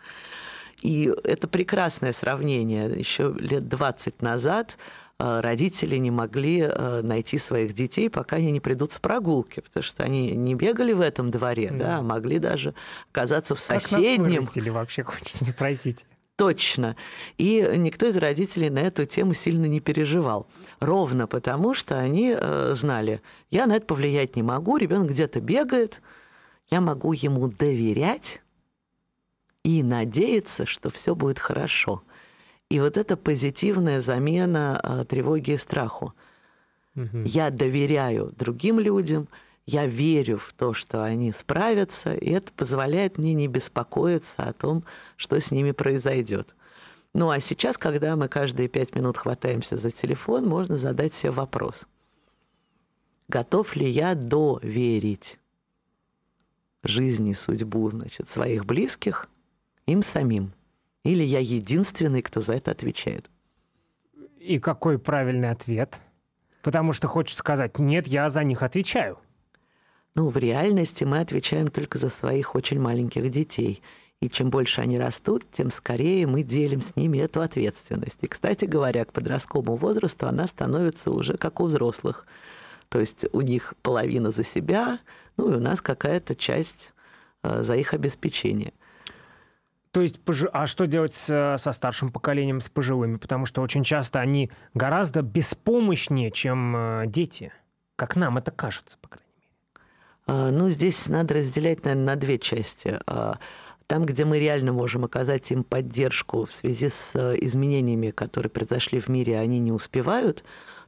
И 0.81 1.13
это 1.25 1.49
прекрасное 1.49 2.13
сравнение. 2.13 2.89
Еще 2.89 3.35
лет 3.37 3.67
20 3.67 4.21
назад 4.21 4.77
родители 5.19 5.97
не 5.97 6.11
могли 6.11 6.61
э, 6.61 7.01
найти 7.01 7.37
своих 7.37 7.73
детей, 7.73 8.09
пока 8.09 8.37
они 8.37 8.51
не 8.51 8.59
придут 8.59 8.91
с 8.91 8.99
прогулки, 8.99 9.59
потому 9.61 9.83
что 9.83 10.03
они 10.03 10.35
не 10.35 10.55
бегали 10.55 10.93
в 10.93 11.01
этом 11.01 11.31
дворе, 11.31 11.69
да, 11.71 11.77
да 11.77 11.97
а 11.97 12.01
могли 12.01 12.39
даже 12.39 12.73
оказаться 13.11 13.55
в 13.55 13.59
соседнем. 13.59 14.45
Как 14.45 14.55
нас 14.55 14.67
вообще 14.67 15.03
хочется 15.03 15.45
спросить. 15.45 16.05
Точно. 16.35 16.95
И 17.37 17.65
никто 17.77 18.07
из 18.07 18.17
родителей 18.17 18.69
на 18.71 18.79
эту 18.79 19.05
тему 19.05 19.33
сильно 19.33 19.65
не 19.65 19.79
переживал. 19.79 20.47
Ровно 20.79 21.27
потому, 21.27 21.75
что 21.75 21.99
они 21.99 22.35
э, 22.37 22.73
знали, 22.73 23.21
я 23.51 23.67
на 23.67 23.75
это 23.75 23.85
повлиять 23.85 24.35
не 24.35 24.41
могу, 24.41 24.77
ребенок 24.77 25.11
где-то 25.11 25.41
бегает, 25.41 26.01
я 26.69 26.81
могу 26.81 27.13
ему 27.13 27.47
доверять 27.49 28.41
и 29.63 29.83
надеяться, 29.83 30.65
что 30.65 30.89
все 30.89 31.13
будет 31.15 31.37
хорошо. 31.37 32.03
И 32.73 32.79
вот 32.79 32.97
это 32.97 33.15
позитивная 33.15 34.01
замена 34.01 34.79
а, 34.81 35.05
тревоги 35.05 35.51
и 35.51 35.57
страху. 35.57 36.15
Угу. 36.95 37.19
Я 37.23 37.51
доверяю 37.51 38.33
другим 38.35 38.79
людям, 38.79 39.27
я 39.67 39.85
верю 39.85 40.39
в 40.39 40.53
то, 40.53 40.73
что 40.73 41.03
они 41.03 41.33
справятся, 41.33 42.15
и 42.15 42.31
это 42.31 42.51
позволяет 42.51 43.19
мне 43.19 43.35
не 43.35 43.47
беспокоиться 43.47 44.41
о 44.41 44.53
том, 44.53 44.85
что 45.17 45.39
с 45.39 45.51
ними 45.51 45.69
произойдет. 45.69 46.55
Ну 47.13 47.29
а 47.29 47.39
сейчас, 47.39 47.77
когда 47.77 48.15
мы 48.15 48.27
каждые 48.27 48.69
пять 48.69 48.95
минут 48.95 49.19
хватаемся 49.19 49.77
за 49.77 49.91
телефон, 49.91 50.47
можно 50.47 50.79
задать 50.79 51.13
себе 51.13 51.29
вопрос. 51.29 51.87
Готов 53.27 53.75
ли 53.75 53.87
я 53.87 54.15
доверить 54.15 55.37
жизни, 56.81 57.33
судьбу 57.33 57.87
значит, 57.91 58.29
своих 58.29 58.65
близких 58.65 59.29
им 59.85 60.01
самим? 60.01 60.53
Или 61.03 61.23
я 61.23 61.39
единственный, 61.39 62.21
кто 62.21 62.39
за 62.39 62.53
это 62.53 62.71
отвечает? 62.71 63.29
И 64.39 64.57
какой 64.59 64.97
правильный 64.97 65.49
ответ? 65.49 66.01
Потому 66.61 66.93
что 66.93 67.07
хочется 67.07 67.39
сказать, 67.39 67.77
нет, 67.77 68.07
я 68.07 68.29
за 68.29 68.43
них 68.43 68.63
отвечаю. 68.63 69.17
Ну, 70.15 70.29
в 70.29 70.37
реальности 70.37 71.03
мы 71.03 71.19
отвечаем 71.19 71.69
только 71.69 71.97
за 71.97 72.09
своих 72.09 72.55
очень 72.55 72.79
маленьких 72.79 73.29
детей. 73.29 73.81
И 74.21 74.29
чем 74.29 74.49
больше 74.49 74.79
они 74.79 74.97
растут, 74.97 75.43
тем 75.51 75.69
скорее 75.71 76.25
мы 76.27 76.43
делим 76.43 76.79
с 76.79 76.95
ними 76.95 77.17
эту 77.17 77.41
ответственность. 77.41 78.19
И, 78.21 78.27
кстати 78.27 78.63
говоря, 78.63 79.03
к 79.03 79.11
подростковому 79.11 79.75
возрасту 79.75 80.27
она 80.27 80.47
становится 80.47 81.11
уже 81.11 81.35
как 81.35 81.59
у 81.59 81.65
взрослых. 81.65 82.25
То 82.87 82.99
есть 82.99 83.25
у 83.33 83.41
них 83.41 83.73
половина 83.81 84.31
за 84.31 84.45
себя, 84.45 84.99
ну 85.35 85.51
и 85.51 85.55
у 85.57 85.59
нас 85.59 85.81
какая-то 85.81 86.35
часть 86.35 86.93
э, 87.41 87.63
за 87.63 87.75
их 87.75 87.93
обеспечение. 87.93 88.71
То 89.93 90.01
есть, 90.01 90.19
а 90.51 90.67
что 90.67 90.87
делать 90.87 91.13
с, 91.13 91.55
со 91.57 91.71
старшим 91.71 92.11
поколением, 92.11 92.59
с 92.59 92.67
пожилыми? 92.67 93.17
Потому 93.17 93.45
что 93.45 93.61
очень 93.61 93.83
часто 93.83 94.19
они 94.19 94.51
гораздо 94.73 95.21
беспомощнее, 95.21 96.31
чем 96.31 96.75
э, 96.75 97.03
дети. 97.05 97.53
Как 97.95 98.15
нам 98.15 98.39
это 98.39 98.49
кажется, 98.49 98.97
по 98.99 99.07
крайней 99.07 99.29
мере. 99.37 99.51
А, 100.25 100.51
ну, 100.51 100.69
здесь 100.69 101.07
надо 101.07 101.35
разделять, 101.35 101.85
наверное, 101.85 102.05
на 102.05 102.15
две 102.15 102.39
части. 102.39 102.99
А, 103.05 103.37
Там, 103.85 104.05
где 104.05 104.25
мы 104.25 104.39
реально 104.39 104.73
можем 104.73 105.05
оказать 105.05 105.51
им 105.51 105.63
поддержку 105.63 106.45
в 106.45 106.51
связи 106.51 106.89
с 106.89 107.11
э, 107.13 107.35
изменениями, 107.41 108.09
которые 108.09 108.49
произошли 108.49 108.99
в 108.99 109.09
мире, 109.09 109.37
они 109.37 109.59
не 109.59 109.71
успевают. 109.71 110.43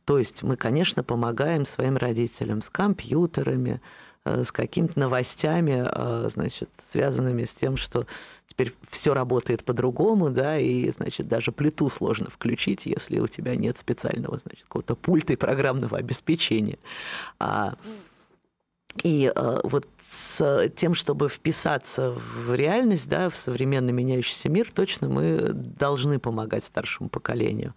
То 0.05 0.17
есть 0.17 0.41
мы, 0.43 0.55
конечно, 0.55 1.03
помогаем 1.03 1.65
своим 1.65 1.97
родителям 1.97 2.61
с 2.61 2.71
компьютерами, 2.71 3.81
с 4.25 4.51
какими-то 4.51 4.99
новостями, 4.99 5.83
э, 5.85 6.29
значит, 6.29 6.69
связанными 6.89 7.45
с 7.45 7.53
тем, 7.53 7.77
что 7.77 8.07
теперь 8.47 8.73
все 8.89 9.13
работает 9.13 9.63
по-другому, 9.63 10.29
да, 10.29 10.57
и, 10.57 10.89
значит, 10.89 11.27
даже 11.27 11.51
плиту 11.51 11.89
сложно 11.89 12.29
включить, 12.29 12.85
если 12.85 13.19
у 13.19 13.27
тебя 13.27 13.55
нет 13.55 13.77
специального, 13.77 14.37
значит, 14.37 14.63
какого-то 14.63 14.95
пульта 14.95 15.33
и 15.33 15.35
программного 15.35 15.97
обеспечения. 15.97 16.79
А, 17.39 17.75
и 19.03 19.31
э, 19.35 19.59
вот 19.63 19.87
с 20.07 20.69
тем, 20.77 20.95
чтобы 20.95 21.27
вписаться 21.27 22.11
в 22.11 22.53
реальность, 22.55 23.09
да, 23.09 23.29
в 23.29 23.35
современный 23.35 23.91
меняющийся 23.91 24.49
мир, 24.49 24.71
точно 24.73 25.09
мы 25.09 25.51
должны 25.53 26.19
помогать 26.19 26.63
старшему 26.63 27.09
поколению. 27.09 27.75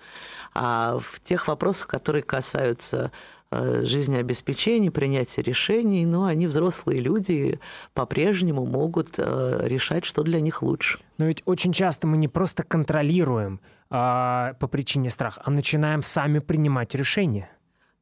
А 0.55 0.99
в 1.01 1.21
тех 1.21 1.49
вопросах, 1.49 1.89
которые 1.89 2.23
касаются 2.23 3.07
э, 3.07 3.38
жизнеобеспечения, 3.51 4.91
принятия 4.91 5.43
решений, 5.43 6.05
ну, 6.05 6.25
они 6.25 6.47
взрослые 6.47 7.01
люди 7.01 7.61
по-прежнему 7.95 8.67
могут 8.67 9.15
э, 9.19 9.61
решать, 9.65 10.05
что 10.05 10.23
для 10.23 10.41
них 10.41 10.63
лучше. 10.63 10.99
Но 11.17 11.27
ведь 11.27 11.43
очень 11.47 11.73
часто 11.73 12.07
мы 12.07 12.17
не 12.19 12.29
просто 12.29 12.63
контролируем 12.63 13.61
а, 13.91 14.55
по 14.61 14.69
причине 14.69 15.09
страха, 15.09 15.41
а 15.45 15.51
начинаем 15.51 16.03
сами 16.03 16.41
принимать 16.41 16.95
решения. 16.95 17.51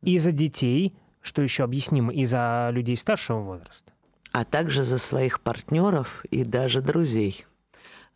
И 0.02 0.18
за 0.18 0.32
детей, 0.32 0.96
что 1.22 1.42
еще 1.42 1.64
объяснимо, 1.64 2.12
и 2.12 2.24
за 2.24 2.70
людей 2.72 2.96
старшего 2.96 3.40
возраста. 3.40 3.92
А 4.32 4.44
также 4.44 4.82
за 4.82 4.98
своих 4.98 5.40
партнеров 5.40 6.24
и 6.30 6.44
даже 6.44 6.82
друзей. 6.82 7.46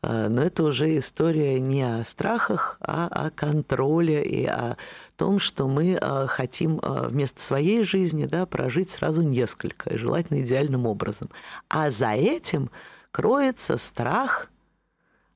Э, 0.03 0.29
но 0.29 0.43
это 0.43 0.65
уже 0.65 0.97
история 0.99 1.61
не 1.61 1.83
о 1.83 2.05
страхах, 2.05 2.79
а 2.81 3.07
о 3.07 3.31
контроле 3.31 4.23
и 4.25 4.47
о 4.47 4.77
том, 5.17 5.39
что 5.39 5.69
мы 5.69 5.99
э, 6.01 6.27
хотим 6.27 6.79
э, 6.79 7.09
вместо 7.09 7.43
своей 7.43 7.83
жизни 7.83 8.27
да, 8.27 8.47
прожить 8.47 8.91
сразу 8.91 9.23
несколько, 9.23 9.91
и 9.91 9.99
желательно 9.99 10.41
идеальным 10.43 10.87
образом. 10.87 11.29
А 11.69 11.91
за 11.91 12.13
этим 12.13 12.71
кроется 13.11 13.77
страх 13.77 14.51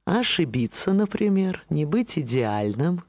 ошибиться, 0.06 0.92
например, 0.92 1.64
не 1.70 1.84
быть 1.84 2.18
идеальным, 2.18 3.04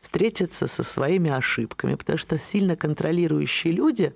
встретиться 0.00 0.68
со 0.68 0.84
своими 0.84 1.30
ошибками, 1.30 1.96
потому 1.96 2.18
что 2.18 2.38
сильно 2.38 2.76
контролирующие 2.76 3.72
люди 3.72 4.14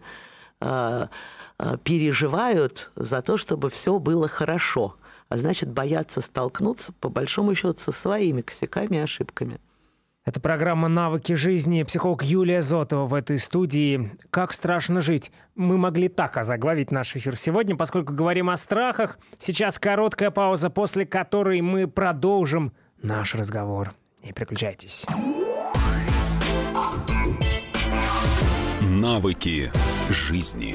переживают 1.83 2.93
за 2.95 3.21
то, 3.21 3.37
чтобы 3.37 3.69
все 3.69 3.99
было 3.99 4.29
хорошо, 4.29 4.95
а 5.33 5.39
значит 5.39 5.71
боятся 5.71 6.21
столкнуться 6.21 6.93
по 6.93 7.09
большому 7.09 7.55
счету 7.55 7.81
со 7.81 7.91
своими 7.91 8.43
косяками 8.43 8.97
и 8.97 9.01
ошибками. 9.01 9.61
Это 10.27 10.41
программа 10.41 10.89
«Навыки 10.89 11.33
жизни». 11.33 11.83
Психолог 11.85 12.23
Юлия 12.23 12.61
Зотова 12.61 13.07
в 13.07 13.15
этой 13.15 13.39
студии. 13.39 14.13
«Как 14.29 14.53
страшно 14.53 15.01
жить». 15.01 15.33
Мы 15.55 15.79
могли 15.79 16.09
так 16.09 16.37
озаглавить 16.37 16.91
наш 16.91 17.17
эфир 17.17 17.39
сегодня, 17.39 17.77
поскольку 17.77 18.13
говорим 18.13 18.51
о 18.51 18.59
страхах. 18.59 19.19
Сейчас 19.39 19.79
короткая 19.79 20.31
пауза, 20.31 20.69
после 20.69 21.07
которой 21.07 21.63
мы 21.63 21.89
продолжим 21.89 22.75
наш 23.01 23.35
разговор. 23.35 23.95
Не 24.23 24.35
переключайтесь. 24.35 25.07
Навыки 28.83 29.73
жизни. 30.11 30.75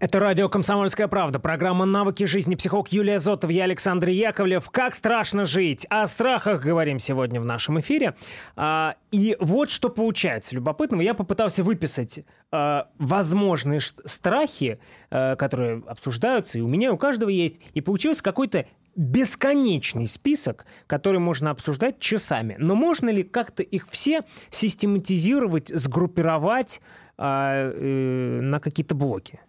Это 0.00 0.18
радио 0.18 0.48
«Комсомольская 0.48 1.08
правда», 1.08 1.38
программа 1.38 1.84
«Навыки 1.84 2.24
жизни», 2.24 2.54
психолог 2.54 2.88
Юлия 2.88 3.18
Зотов, 3.18 3.50
я 3.50 3.64
Александр 3.64 4.08
Яковлев. 4.08 4.70
Как 4.70 4.94
страшно 4.94 5.44
жить? 5.44 5.86
О 5.90 6.06
страхах 6.06 6.62
говорим 6.62 6.98
сегодня 6.98 7.38
в 7.38 7.44
нашем 7.44 7.80
эфире. 7.80 8.14
А, 8.56 8.94
и 9.12 9.36
вот 9.40 9.68
что 9.68 9.90
получается 9.90 10.54
любопытного. 10.54 11.02
Я 11.02 11.12
попытался 11.12 11.62
выписать 11.62 12.20
а, 12.50 12.88
возможные 12.98 13.80
страхи, 14.06 14.80
а, 15.10 15.36
которые 15.36 15.82
обсуждаются, 15.86 16.56
и 16.56 16.62
у 16.62 16.66
меня, 16.66 16.88
и 16.88 16.92
у 16.92 16.96
каждого 16.96 17.28
есть. 17.28 17.60
И 17.74 17.82
получился 17.82 18.22
какой-то 18.22 18.64
бесконечный 18.96 20.06
список, 20.06 20.64
который 20.86 21.20
можно 21.20 21.50
обсуждать 21.50 21.98
часами. 21.98 22.56
Но 22.58 22.74
можно 22.74 23.10
ли 23.10 23.22
как-то 23.22 23.62
их 23.62 23.86
все 23.86 24.22
систематизировать, 24.48 25.68
сгруппировать 25.68 26.80
э, 27.18 28.40
на 28.40 28.60
какие-то 28.60 28.94
блоки? 28.94 29.40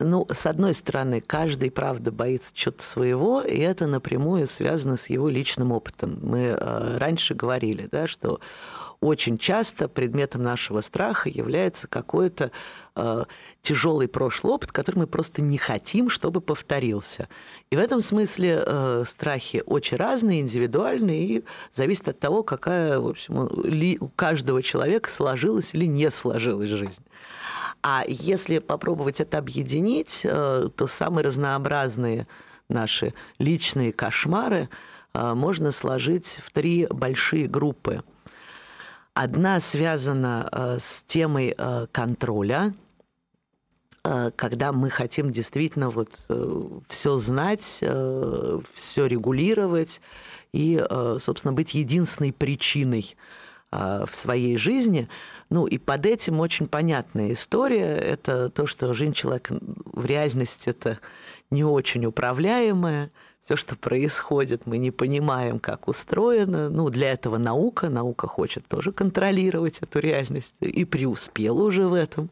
Ну, 0.00 0.26
с 0.30 0.46
одной 0.46 0.74
стороны, 0.74 1.20
каждый, 1.20 1.72
правда, 1.72 2.12
боится 2.12 2.52
чего-то 2.54 2.84
своего, 2.84 3.40
и 3.40 3.58
это 3.58 3.88
напрямую 3.88 4.46
связано 4.46 4.96
с 4.96 5.10
его 5.10 5.28
личным 5.28 5.72
опытом. 5.72 6.20
Мы 6.22 6.56
э, 6.56 6.98
раньше 6.98 7.34
говорили, 7.34 7.88
да, 7.90 8.06
что 8.06 8.38
очень 9.00 9.38
часто 9.38 9.88
предметом 9.88 10.42
нашего 10.42 10.80
страха 10.80 11.28
является 11.28 11.86
какой-то 11.86 12.50
э, 12.96 13.24
тяжелый 13.62 14.08
прошлый 14.08 14.54
опыт, 14.54 14.72
который 14.72 15.00
мы 15.00 15.06
просто 15.06 15.40
не 15.40 15.56
хотим, 15.56 16.10
чтобы 16.10 16.40
повторился. 16.40 17.28
И 17.70 17.76
в 17.76 17.78
этом 17.78 18.00
смысле 18.00 18.62
э, 18.64 19.04
страхи 19.06 19.62
очень 19.66 19.96
разные, 19.96 20.40
индивидуальные, 20.40 21.26
и 21.26 21.44
зависит 21.74 22.08
от 22.08 22.18
того, 22.18 22.42
какая, 22.42 22.98
в 22.98 23.06
общем, 23.06 23.48
ли 23.64 23.98
у 24.00 24.08
каждого 24.08 24.62
человека 24.62 25.10
сложилась 25.10 25.74
или 25.74 25.86
не 25.86 26.10
сложилась 26.10 26.70
жизнь. 26.70 27.04
А 27.82 28.04
если 28.06 28.58
попробовать 28.58 29.20
это 29.20 29.38
объединить, 29.38 30.22
э, 30.24 30.68
то 30.74 30.86
самые 30.86 31.24
разнообразные 31.24 32.26
наши 32.68 33.14
личные 33.38 33.92
кошмары 33.92 34.68
э, 35.14 35.34
можно 35.34 35.70
сложить 35.70 36.40
в 36.44 36.50
три 36.50 36.86
большие 36.90 37.46
группы. 37.46 38.02
Одна 39.20 39.58
связана 39.58 40.48
э, 40.52 40.78
с 40.80 41.02
темой 41.06 41.56
контроля, 41.92 42.72
когда 44.36 44.72
мы 44.72 44.90
хотим 44.90 45.32
действительно 45.32 45.90
вот 45.90 46.08
все 46.88 47.18
знать, 47.18 47.62
все 47.62 49.06
регулировать 49.06 50.00
и, 50.52 50.82
собственно, 51.18 51.52
быть 51.52 51.74
единственной 51.74 52.32
причиной 52.32 53.16
в 53.70 54.08
своей 54.12 54.56
жизни– 54.56 55.08
ну 55.50 55.66
и 55.66 55.78
под 55.78 56.04
этим 56.06 56.40
очень 56.40 56.68
понятная 56.68 57.32
история. 57.32 57.96
Это 57.96 58.50
то, 58.50 58.66
что 58.66 58.92
жизнь 58.92 59.14
человека 59.14 59.58
в 59.60 60.04
реальности 60.04 60.70
это 60.70 60.98
не 61.50 61.64
очень 61.64 62.04
управляемая. 62.04 63.10
Все, 63.48 63.56
что 63.56 63.76
происходит, 63.76 64.66
мы 64.66 64.76
не 64.76 64.90
понимаем, 64.90 65.58
как 65.58 65.88
устроено. 65.88 66.68
Ну, 66.68 66.90
для 66.90 67.12
этого 67.12 67.38
наука. 67.38 67.88
Наука 67.88 68.26
хочет 68.26 68.68
тоже 68.68 68.92
контролировать 68.92 69.78
эту 69.78 70.00
реальность 70.00 70.52
и 70.60 70.84
преуспела 70.84 71.62
уже 71.62 71.86
в 71.86 71.94
этом. 71.94 72.28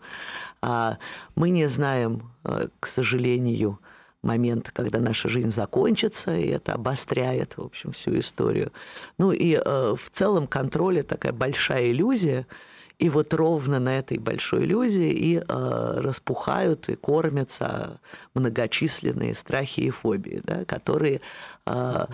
А 0.61 0.99
мы 1.35 1.49
не 1.49 1.71
знаем, 1.71 2.31
э, 2.45 2.69
к 2.81 2.87
сожалению, 2.87 3.79
момента, 4.23 4.73
когда 4.73 4.99
наша 4.99 5.31
жизнь 5.31 5.53
закончится, 5.53 6.37
и 6.37 6.49
это 6.49 6.75
обостряет, 6.75 7.57
в 7.57 7.63
общем, 7.63 7.93
всю 7.93 8.19
историю. 8.19 8.71
Ну 9.17 9.33
и 9.33 9.55
э, 9.55 9.95
в 9.99 10.11
целом 10.13 10.47
контроль– 10.47 11.03
такая 11.03 11.33
большая 11.33 11.93
иллюзия– 11.93 12.47
и 12.99 13.11
вот 13.11 13.35
ровно 13.35 13.79
на 13.79 13.99
этой 13.99 14.19
большой 14.19 14.65
иллюзии 14.65 15.11
и 15.11 15.37
э, 15.37 15.43
распухают 15.47 16.89
и 16.89 16.97
кормятся 16.97 18.01
многочисленные 18.35 19.35
страхи 19.35 19.81
и 19.81 19.91
фобии, 19.91 20.41
да, 20.43 20.65
которые 20.65 21.21
э, 21.67 22.07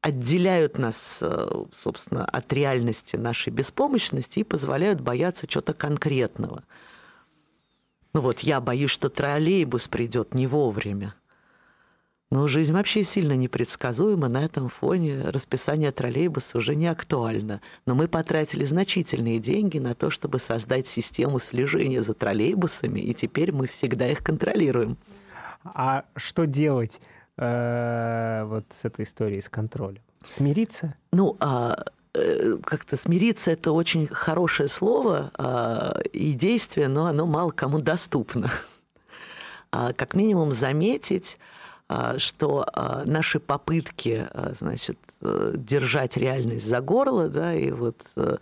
отделяют 0.00 0.78
нас, 0.78 1.18
э, 1.20 1.64
собственно, 1.72 2.24
от 2.24 2.52
реальности 2.52 3.16
нашей 3.16 3.50
беспомощности 3.50 4.40
и 4.40 4.44
позволяют 4.44 5.00
бояться 5.00 5.48
чего-то 5.48 5.74
конкретного. 5.74 6.62
Ну 8.12 8.20
вот 8.20 8.40
я 8.40 8.60
боюсь, 8.60 8.90
что 8.90 9.08
троллейбус 9.08 9.88
придет 9.88 10.34
не 10.34 10.46
вовремя. 10.46 11.14
Но 12.32 12.48
жизнь 12.48 12.72
вообще 12.72 13.04
сильно 13.04 13.34
непредсказуема. 13.34 14.26
На 14.28 14.44
этом 14.44 14.68
фоне 14.68 15.22
расписание 15.22 15.92
троллейбуса 15.92 16.58
уже 16.58 16.74
не 16.74 16.86
актуально. 16.86 17.60
Но 17.84 17.94
мы 17.94 18.08
потратили 18.08 18.64
значительные 18.64 19.38
деньги 19.38 19.78
на 19.78 19.94
то, 19.94 20.10
чтобы 20.10 20.38
создать 20.38 20.88
систему 20.88 21.38
слежения 21.38 22.00
за 22.00 22.14
троллейбусами, 22.14 23.00
и 23.00 23.12
теперь 23.12 23.52
мы 23.52 23.66
всегда 23.66 24.08
их 24.08 24.24
контролируем. 24.24 24.96
А 25.62 26.06
что 26.16 26.46
делать? 26.46 27.00
э, 27.36 28.44
вот 28.46 28.64
с 28.74 28.84
этой 28.84 29.04
историей 29.04 29.40
с 29.40 29.48
контролем? 29.48 30.02
Смириться? 30.28 30.94
Ну, 31.12 31.36
а 31.40 31.84
э, 32.14 32.56
как-то 32.64 32.96
смириться 32.96 33.50
это 33.50 33.72
очень 33.72 34.06
хорошее 34.06 34.68
слово 34.68 35.30
а, 35.36 36.00
и 36.12 36.32
действие, 36.32 36.88
но 36.88 37.06
оно 37.06 37.26
мало 37.26 37.50
кому 37.50 37.78
доступно. 37.78 38.50
А, 39.74 39.94
как 39.94 40.14
минимум 40.14 40.52
заметить, 40.52 41.38
что 42.18 42.64
а, 42.72 43.02
наши 43.04 43.40
попытки, 43.40 44.26
а, 44.30 44.52
значит, 44.58 44.98
э, 45.20 45.54
держать 45.56 46.16
реальность 46.16 46.66
за 46.66 46.80
горло, 46.80 47.28
да, 47.28 47.54
и 47.54 47.70
вот, 47.70 48.00
э, 48.16 48.36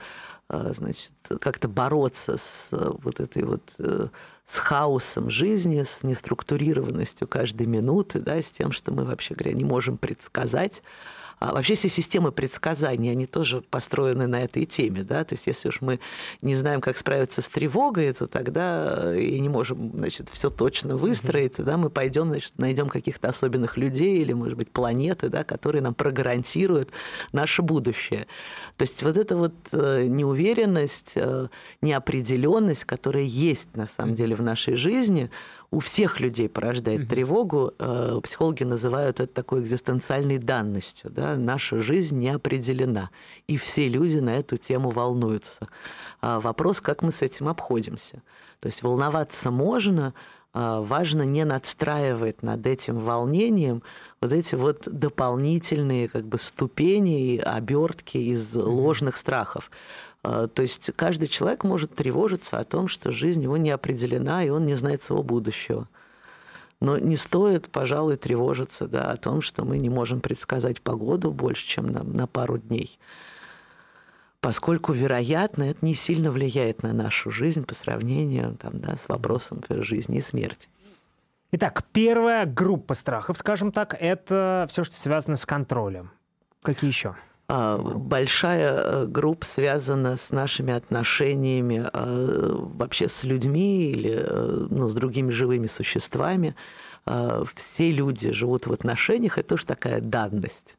значит, 0.48 1.12
как-то 1.40 1.68
бороться 1.68 2.36
с 2.36 2.68
вот 2.70 3.20
этой 3.20 3.44
вот 3.44 3.62
с 3.78 4.58
хаосом 4.58 5.30
жизни, 5.30 5.84
с 5.84 6.02
неструктурированностью 6.02 7.28
каждой 7.28 7.66
минуты, 7.68 8.18
да, 8.18 8.42
с 8.42 8.50
тем, 8.50 8.72
что 8.72 8.92
мы, 8.92 9.04
вообще 9.04 9.34
говоря, 9.34 9.54
не 9.54 9.64
можем 9.64 9.96
предсказать, 9.96 10.82
а 11.40 11.54
вообще 11.54 11.74
все 11.74 11.88
системы 11.88 12.32
предсказаний, 12.32 13.10
они 13.10 13.24
тоже 13.24 13.62
построены 13.62 14.26
на 14.26 14.44
этой 14.44 14.66
теме. 14.66 15.02
Да? 15.02 15.24
То 15.24 15.34
есть 15.34 15.46
если 15.46 15.70
уж 15.70 15.80
мы 15.80 15.98
не 16.42 16.54
знаем, 16.54 16.82
как 16.82 16.98
справиться 16.98 17.40
с 17.40 17.48
тревогой, 17.48 18.12
то 18.12 18.26
тогда 18.26 19.18
и 19.18 19.40
не 19.40 19.48
можем 19.48 19.90
значит, 19.94 20.28
все 20.28 20.50
точно 20.50 20.98
выстроить. 20.98 21.54
Тогда 21.54 21.78
мы 21.78 21.88
пойдем, 21.88 22.28
значит, 22.28 22.52
найдем 22.58 22.90
каких-то 22.90 23.30
особенных 23.30 23.78
людей 23.78 24.18
или, 24.18 24.34
может 24.34 24.58
быть, 24.58 24.70
планеты, 24.70 25.30
да, 25.30 25.42
которые 25.42 25.80
нам 25.80 25.94
прогарантируют 25.94 26.90
наше 27.32 27.62
будущее. 27.62 28.26
То 28.76 28.82
есть 28.82 29.02
вот 29.02 29.16
эта 29.16 29.34
вот 29.34 29.54
э, 29.72 30.04
неуверенность, 30.08 31.12
э, 31.14 31.48
неопределенность, 31.80 32.84
которая 32.84 33.24
есть 33.24 33.76
на 33.76 33.86
самом 33.86 34.14
деле 34.14 34.36
в 34.36 34.42
нашей 34.42 34.74
жизни, 34.74 35.30
у 35.70 35.78
всех 35.78 36.18
людей 36.20 36.48
порождает 36.48 37.08
тревогу. 37.08 37.72
Э, 37.78 38.18
психологи 38.22 38.64
называют 38.64 39.20
это 39.20 39.32
такой 39.32 39.60
экзистенциальной 39.60 40.38
данностью. 40.38 41.10
Да? 41.10 41.36
Наша 41.36 41.80
жизнь 41.80 42.18
не 42.18 42.30
определена. 42.30 43.10
И 43.46 43.56
все 43.56 43.88
люди 43.88 44.18
на 44.18 44.36
эту 44.36 44.56
тему 44.56 44.90
волнуются. 44.90 45.68
А 46.20 46.40
вопрос, 46.40 46.80
как 46.80 47.02
мы 47.02 47.12
с 47.12 47.22
этим 47.22 47.48
обходимся. 47.48 48.22
То 48.58 48.66
есть 48.66 48.82
волноваться 48.82 49.50
можно, 49.50 50.12
а 50.52 50.80
важно 50.80 51.22
не 51.22 51.44
надстраивать 51.44 52.42
над 52.42 52.66
этим 52.66 52.98
волнением 52.98 53.84
вот 54.20 54.32
эти 54.32 54.56
вот 54.56 54.88
дополнительные 54.90 56.08
как 56.08 56.26
бы 56.26 56.38
ступени 56.38 57.34
и 57.34 57.38
обертки 57.38 58.18
из 58.18 58.54
ложных 58.54 59.16
страхов. 59.16 59.70
А, 60.22 60.48
то 60.48 60.62
есть 60.62 60.90
каждый 60.96 61.28
человек 61.28 61.64
может 61.64 61.94
тревожиться 61.94 62.58
о 62.58 62.64
том, 62.64 62.88
что 62.88 63.12
жизнь 63.12 63.42
его 63.42 63.56
не 63.56 63.70
определена, 63.70 64.44
и 64.44 64.50
он 64.50 64.66
не 64.66 64.74
знает 64.74 65.02
своего 65.02 65.22
будущего. 65.22 65.88
Но 66.80 66.98
не 66.98 67.16
стоит, 67.16 67.68
пожалуй, 67.68 68.16
тревожиться 68.16 68.86
да, 68.86 69.10
о 69.10 69.16
том, 69.16 69.42
что 69.42 69.64
мы 69.64 69.78
не 69.78 69.90
можем 69.90 70.20
предсказать 70.20 70.80
погоду 70.80 71.30
больше, 71.30 71.66
чем 71.66 71.88
на, 71.88 72.02
на 72.02 72.26
пару 72.26 72.58
дней. 72.58 72.98
Поскольку, 74.40 74.94
вероятно, 74.94 75.64
это 75.64 75.84
не 75.84 75.94
сильно 75.94 76.32
влияет 76.32 76.82
на 76.82 76.94
нашу 76.94 77.30
жизнь 77.30 77.64
по 77.64 77.74
сравнению 77.74 78.56
там, 78.56 78.78
да, 78.78 78.96
с 78.96 79.08
вопросом 79.08 79.58
например, 79.58 79.84
жизни 79.84 80.18
и 80.18 80.22
смерти. 80.22 80.68
Итак, 81.52 81.84
первая 81.92 82.46
группа 82.46 82.94
страхов, 82.94 83.36
скажем 83.36 83.72
так, 83.72 83.94
это 83.98 84.66
все, 84.70 84.84
что 84.84 84.96
связано 84.96 85.36
с 85.36 85.44
контролем. 85.44 86.10
Какие 86.62 86.88
еще? 86.88 87.16
А, 87.52 87.78
большая 87.78 88.74
э, 88.74 89.06
группа 89.06 89.44
связана 89.44 90.16
с 90.16 90.30
нашими 90.30 90.72
отношениями 90.72 91.84
а, 91.92 92.54
вообще 92.54 93.08
с 93.08 93.24
людьми 93.24 93.90
или 93.90 94.22
э, 94.22 94.66
ну, 94.70 94.86
с 94.86 94.94
другими 94.94 95.32
живыми 95.32 95.66
существами. 95.66 96.54
А, 97.06 97.42
все 97.56 97.90
люди 97.90 98.30
живут 98.30 98.68
в 98.68 98.72
отношениях, 98.72 99.36
это 99.36 99.48
тоже 99.48 99.66
такая 99.66 100.00
данность. 100.00 100.76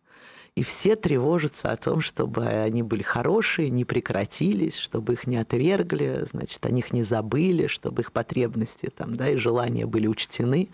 И 0.55 0.63
все 0.63 0.95
тревожатся 0.95 1.73
о 1.73 1.75
том, 1.75 1.99
чтобы 1.99 2.47
они 2.47 2.83
были 2.83 3.03
хорошие, 3.03 3.69
не 3.69 3.83
прекратились, 3.83 4.77
чтобы 4.77 5.13
их 5.13 5.27
не 5.27 5.35
отвергли, 5.35 6.25
значит, 6.31 6.65
о 6.65 6.71
них 6.71 6.93
не 6.93 7.03
забыли, 7.03 7.67
чтобы 7.67 8.03
их 8.03 8.13
потребности 8.13 8.89
там, 8.95 9.13
да, 9.13 9.29
и 9.29 9.35
желания 9.35 9.85
были 9.85 10.07
учтены. 10.07 10.69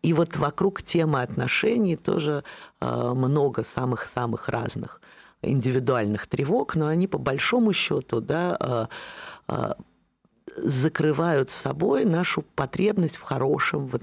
И 0.00 0.14
вот 0.14 0.36
вокруг 0.36 0.82
темы 0.82 1.20
отношений 1.20 1.96
тоже 1.96 2.42
много 2.80 3.64
самых-самых 3.64 4.48
разных 4.48 5.00
индивидуальных 5.42 6.26
тревог, 6.26 6.76
но 6.76 6.86
они 6.86 7.06
по 7.06 7.18
большому 7.18 7.72
счету 7.72 8.20
да, 8.20 8.56
а, 8.58 8.88
а, 9.48 9.76
закрывают 10.56 11.50
собой 11.50 12.04
нашу 12.04 12.42
потребность 12.54 13.16
в 13.16 13.22
хорошем, 13.22 13.86
в, 13.86 13.98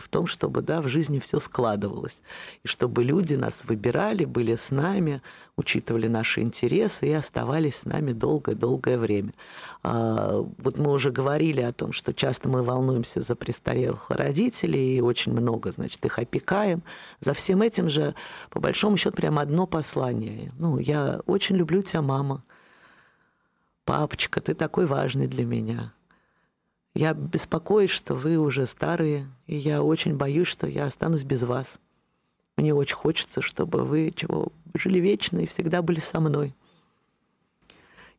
в 0.00 0.08
том, 0.08 0.26
чтобы 0.26 0.62
да, 0.62 0.80
в 0.80 0.88
жизни 0.88 1.18
все 1.18 1.38
складывалось. 1.38 2.20
И 2.64 2.68
чтобы 2.68 3.04
люди 3.04 3.34
нас 3.34 3.64
выбирали, 3.64 4.24
были 4.24 4.56
с 4.56 4.70
нами, 4.70 5.22
учитывали 5.56 6.08
наши 6.08 6.40
интересы 6.40 7.08
и 7.08 7.12
оставались 7.12 7.76
с 7.76 7.84
нами 7.84 8.12
долгое-долгое 8.12 8.96
время. 8.96 9.34
А, 9.82 10.46
вот 10.58 10.78
мы 10.78 10.92
уже 10.92 11.10
говорили 11.10 11.60
о 11.60 11.72
том, 11.72 11.92
что 11.92 12.14
часто 12.14 12.48
мы 12.48 12.62
волнуемся 12.62 13.20
за 13.20 13.34
престарелых 13.34 14.10
родителей 14.10 14.96
и 14.96 15.00
очень 15.00 15.32
много, 15.32 15.72
значит, 15.72 16.04
их 16.04 16.18
опекаем. 16.18 16.82
За 17.20 17.34
всем 17.34 17.60
этим 17.62 17.88
же, 17.88 18.14
по 18.50 18.60
большому 18.60 18.96
счету, 18.96 19.16
прям 19.16 19.38
одно 19.38 19.66
послание. 19.66 20.52
Ну, 20.58 20.78
я 20.78 21.20
очень 21.26 21.56
люблю 21.56 21.82
тебя, 21.82 22.02
мама. 22.02 22.44
Папочка, 23.84 24.40
ты 24.40 24.54
такой 24.54 24.86
важный 24.86 25.26
для 25.26 25.44
меня. 25.44 25.92
Я 26.94 27.14
беспокоюсь, 27.14 27.90
что 27.90 28.14
вы 28.14 28.36
уже 28.38 28.66
старые, 28.66 29.28
и 29.46 29.56
я 29.56 29.82
очень 29.82 30.16
боюсь, 30.16 30.48
что 30.48 30.66
я 30.66 30.86
останусь 30.86 31.24
без 31.24 31.42
вас. 31.42 31.78
Мне 32.56 32.74
очень 32.74 32.96
хочется, 32.96 33.40
чтобы 33.40 33.84
вы 33.84 34.12
чего 34.14 34.52
жили 34.74 34.98
вечно 34.98 35.38
и 35.38 35.46
всегда 35.46 35.80
были 35.82 36.00
со 36.00 36.18
мной. 36.20 36.54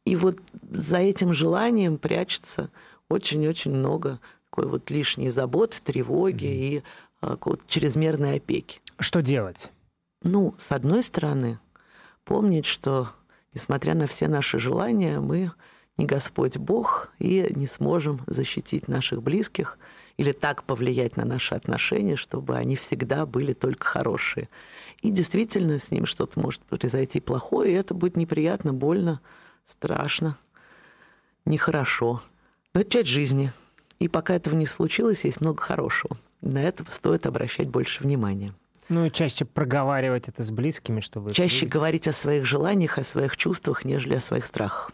И 0.06 0.16
вот 0.16 0.42
за 0.72 0.98
этим 0.98 1.34
желанием 1.34 1.98
прячется 1.98 2.70
очень-очень 3.10 3.72
много 3.72 4.20
такой 4.50 4.68
вот 4.68 4.90
лишней 4.90 5.30
заботы, 5.30 5.78
тревоги 5.84 6.46
mm-hmm. 6.46 6.80
и 6.80 6.84
а, 7.22 7.38
вот, 7.42 7.68
чрезмерной 7.68 8.38
опеки. 8.38 8.82
Что 9.00 9.22
делать? 9.22 9.72
Ну, 10.24 10.56
с 10.58 10.72
одной 10.72 11.04
стороны, 11.04 11.60
помнить, 12.24 12.66
что, 12.66 13.10
несмотря 13.54 13.94
на 13.94 14.08
все 14.08 14.28
наши 14.28 14.60
желания, 14.60 15.20
мы 15.20 15.52
не 16.00 16.06
Господь 16.06 16.58
Бог 16.58 17.12
и 17.20 17.52
не 17.54 17.68
сможем 17.68 18.22
защитить 18.26 18.88
наших 18.88 19.22
близких 19.22 19.78
или 20.18 20.32
так 20.32 20.64
повлиять 20.64 21.18
на 21.18 21.26
наши 21.26 21.54
отношения, 21.54 22.16
чтобы 22.16 22.56
они 22.56 22.76
всегда 22.76 23.26
были 23.26 23.54
только 23.54 23.86
хорошие. 23.86 24.50
И 25.02 25.12
действительно 25.12 25.78
с 25.78 25.92
ним 25.92 26.06
что-то 26.06 26.40
может 26.40 26.62
произойти 26.62 27.20
плохое, 27.20 27.72
и 27.72 27.76
это 27.76 27.94
будет 27.94 28.18
неприятно, 28.18 28.74
больно, 28.74 29.20
страшно, 29.68 30.38
нехорошо. 31.46 32.22
Но 32.74 32.82
это 32.82 32.90
часть 32.90 33.10
жизни. 33.10 33.52
И 34.00 34.08
пока 34.08 34.36
этого 34.36 34.56
не 34.56 34.66
случилось, 34.66 35.26
есть 35.26 35.42
много 35.42 35.62
хорошего. 35.62 36.18
На 36.42 36.64
это 36.64 36.90
стоит 36.90 37.26
обращать 37.28 37.68
больше 37.68 38.04
внимания. 38.04 38.54
Ну 38.88 39.06
и 39.06 39.12
чаще 39.12 39.44
проговаривать 39.44 40.30
это 40.30 40.44
с 40.44 40.50
близкими, 40.50 41.02
чтобы... 41.02 41.34
Чаще 41.34 41.66
говорить 41.66 42.08
о 42.08 42.14
своих 42.14 42.46
желаниях, 42.46 42.98
о 42.98 43.04
своих 43.04 43.36
чувствах, 43.36 43.84
нежели 43.84 44.16
о 44.16 44.22
своих 44.22 44.46
страхах. 44.46 44.92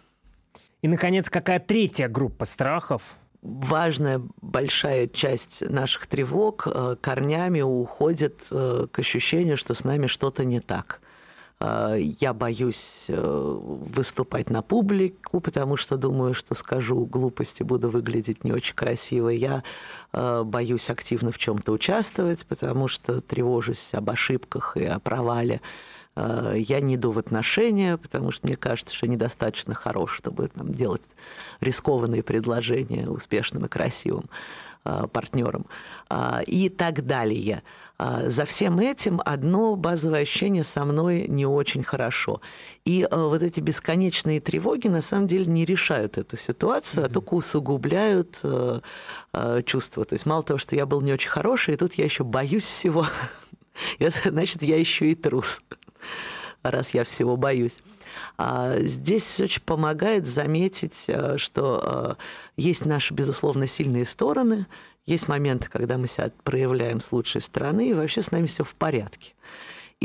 И, 0.85 0.87
наконец, 0.87 1.31
какая 1.31 1.59
третья 1.59 2.07
группа 2.07 2.45
страхов? 2.45 3.01
Важная 3.41 4.21
большая 4.39 5.07
часть 5.07 5.67
наших 5.67 6.05
тревог 6.05 6.67
э, 6.67 6.95
корнями 7.01 7.61
уходит 7.61 8.43
э, 8.51 8.85
к 8.91 8.99
ощущению, 8.99 9.57
что 9.57 9.73
с 9.73 9.83
нами 9.83 10.05
что-то 10.05 10.45
не 10.45 10.59
так. 10.59 11.01
Э, 11.59 11.97
я 11.97 12.35
боюсь 12.35 13.05
выступать 13.07 14.51
на 14.51 14.61
публику, 14.61 15.39
потому 15.39 15.75
что 15.75 15.97
думаю, 15.97 16.35
что 16.35 16.53
скажу 16.53 17.03
глупости, 17.07 17.63
буду 17.63 17.89
выглядеть 17.89 18.43
не 18.43 18.51
очень 18.51 18.75
красиво. 18.75 19.29
Я 19.29 19.63
боюсь 20.13 20.91
активно 20.91 21.31
в 21.31 21.39
чем-то 21.39 21.71
участвовать, 21.71 22.45
потому 22.45 22.87
что 22.89 23.21
тревожусь 23.21 23.89
об 23.93 24.11
ошибках 24.11 24.77
и 24.77 24.85
о 24.85 24.99
провале. 24.99 25.61
Э, 26.15 26.55
я 26.57 26.79
не 26.79 26.95
иду 26.95 27.11
в 27.11 27.19
отношения, 27.19 27.97
потому 27.97 28.31
что 28.31 28.47
мне 28.47 28.55
кажется, 28.55 28.95
что 28.95 29.07
недостаточно 29.07 29.73
хорош, 29.73 30.15
чтобы 30.15 30.47
там, 30.47 30.73
делать 30.73 31.03
рискованные 31.59 32.23
предложения 32.23 33.09
успешным 33.09 33.65
и 33.65 33.69
красивым 33.69 34.29
э, 34.85 35.07
партнерам 35.11 35.65
э, 36.09 36.43
и 36.47 36.69
так 36.69 37.05
далее. 37.05 37.63
За 37.97 38.43
всем 38.43 38.79
этим 38.79 39.21
одно 39.23 39.77
базовое 39.77 40.23
ощущение 40.23 40.65
со 40.65 40.83
мной 40.83 41.29
не 41.29 41.45
очень 41.45 41.81
хорошо. 41.81 42.41
И 42.83 43.07
вот 43.09 43.41
эти 43.41 43.61
бесконечные 43.61 44.41
тревоги 44.41 44.89
на 44.89 45.01
самом 45.01 45.27
деле 45.27 45.45
не 45.45 45.63
решают 45.63 46.17
эту 46.17 46.35
ситуацию, 46.35 47.05
mm-hmm. 47.05 47.07
а 47.07 47.13
только 47.13 47.33
усугубляют 47.35 48.41
чувства. 49.65 50.03
То 50.03 50.13
есть 50.13 50.25
мало 50.25 50.43
того, 50.43 50.57
что 50.57 50.75
я 50.75 50.85
был 50.85 50.99
не 50.99 51.13
очень 51.13 51.29
хороший, 51.29 51.75
и 51.75 51.77
тут 51.77 51.93
я 51.93 52.03
еще 52.03 52.25
боюсь 52.25 52.65
всего, 52.65 53.05
это 53.99 54.29
значит, 54.29 54.61
я 54.61 54.77
еще 54.77 55.09
и 55.09 55.15
трус 55.15 55.61
раз 56.63 56.93
я 56.93 57.03
всего 57.05 57.37
боюсь. 57.37 57.77
А 58.37 58.77
здесь 58.79 59.39
очень 59.39 59.61
помогает 59.61 60.27
заметить, 60.27 61.05
э, 61.07 61.37
что 61.37 62.17
есть 62.57 62.85
наши, 62.85 63.13
безусловно, 63.13 63.67
сильные 63.67 64.05
стороны, 64.05 64.67
есть 65.05 65.27
моменты, 65.27 65.69
когда 65.69 65.97
мы 65.97 66.07
себя 66.07 66.31
проявляем 66.43 66.99
с 66.99 67.11
лучшей 67.11 67.41
стороны, 67.41 67.89
и 67.89 67.93
вообще 67.93 68.21
с 68.21 68.31
нами 68.31 68.47
все 68.47 68.63
в 68.63 68.73
порядке. 68.75 69.33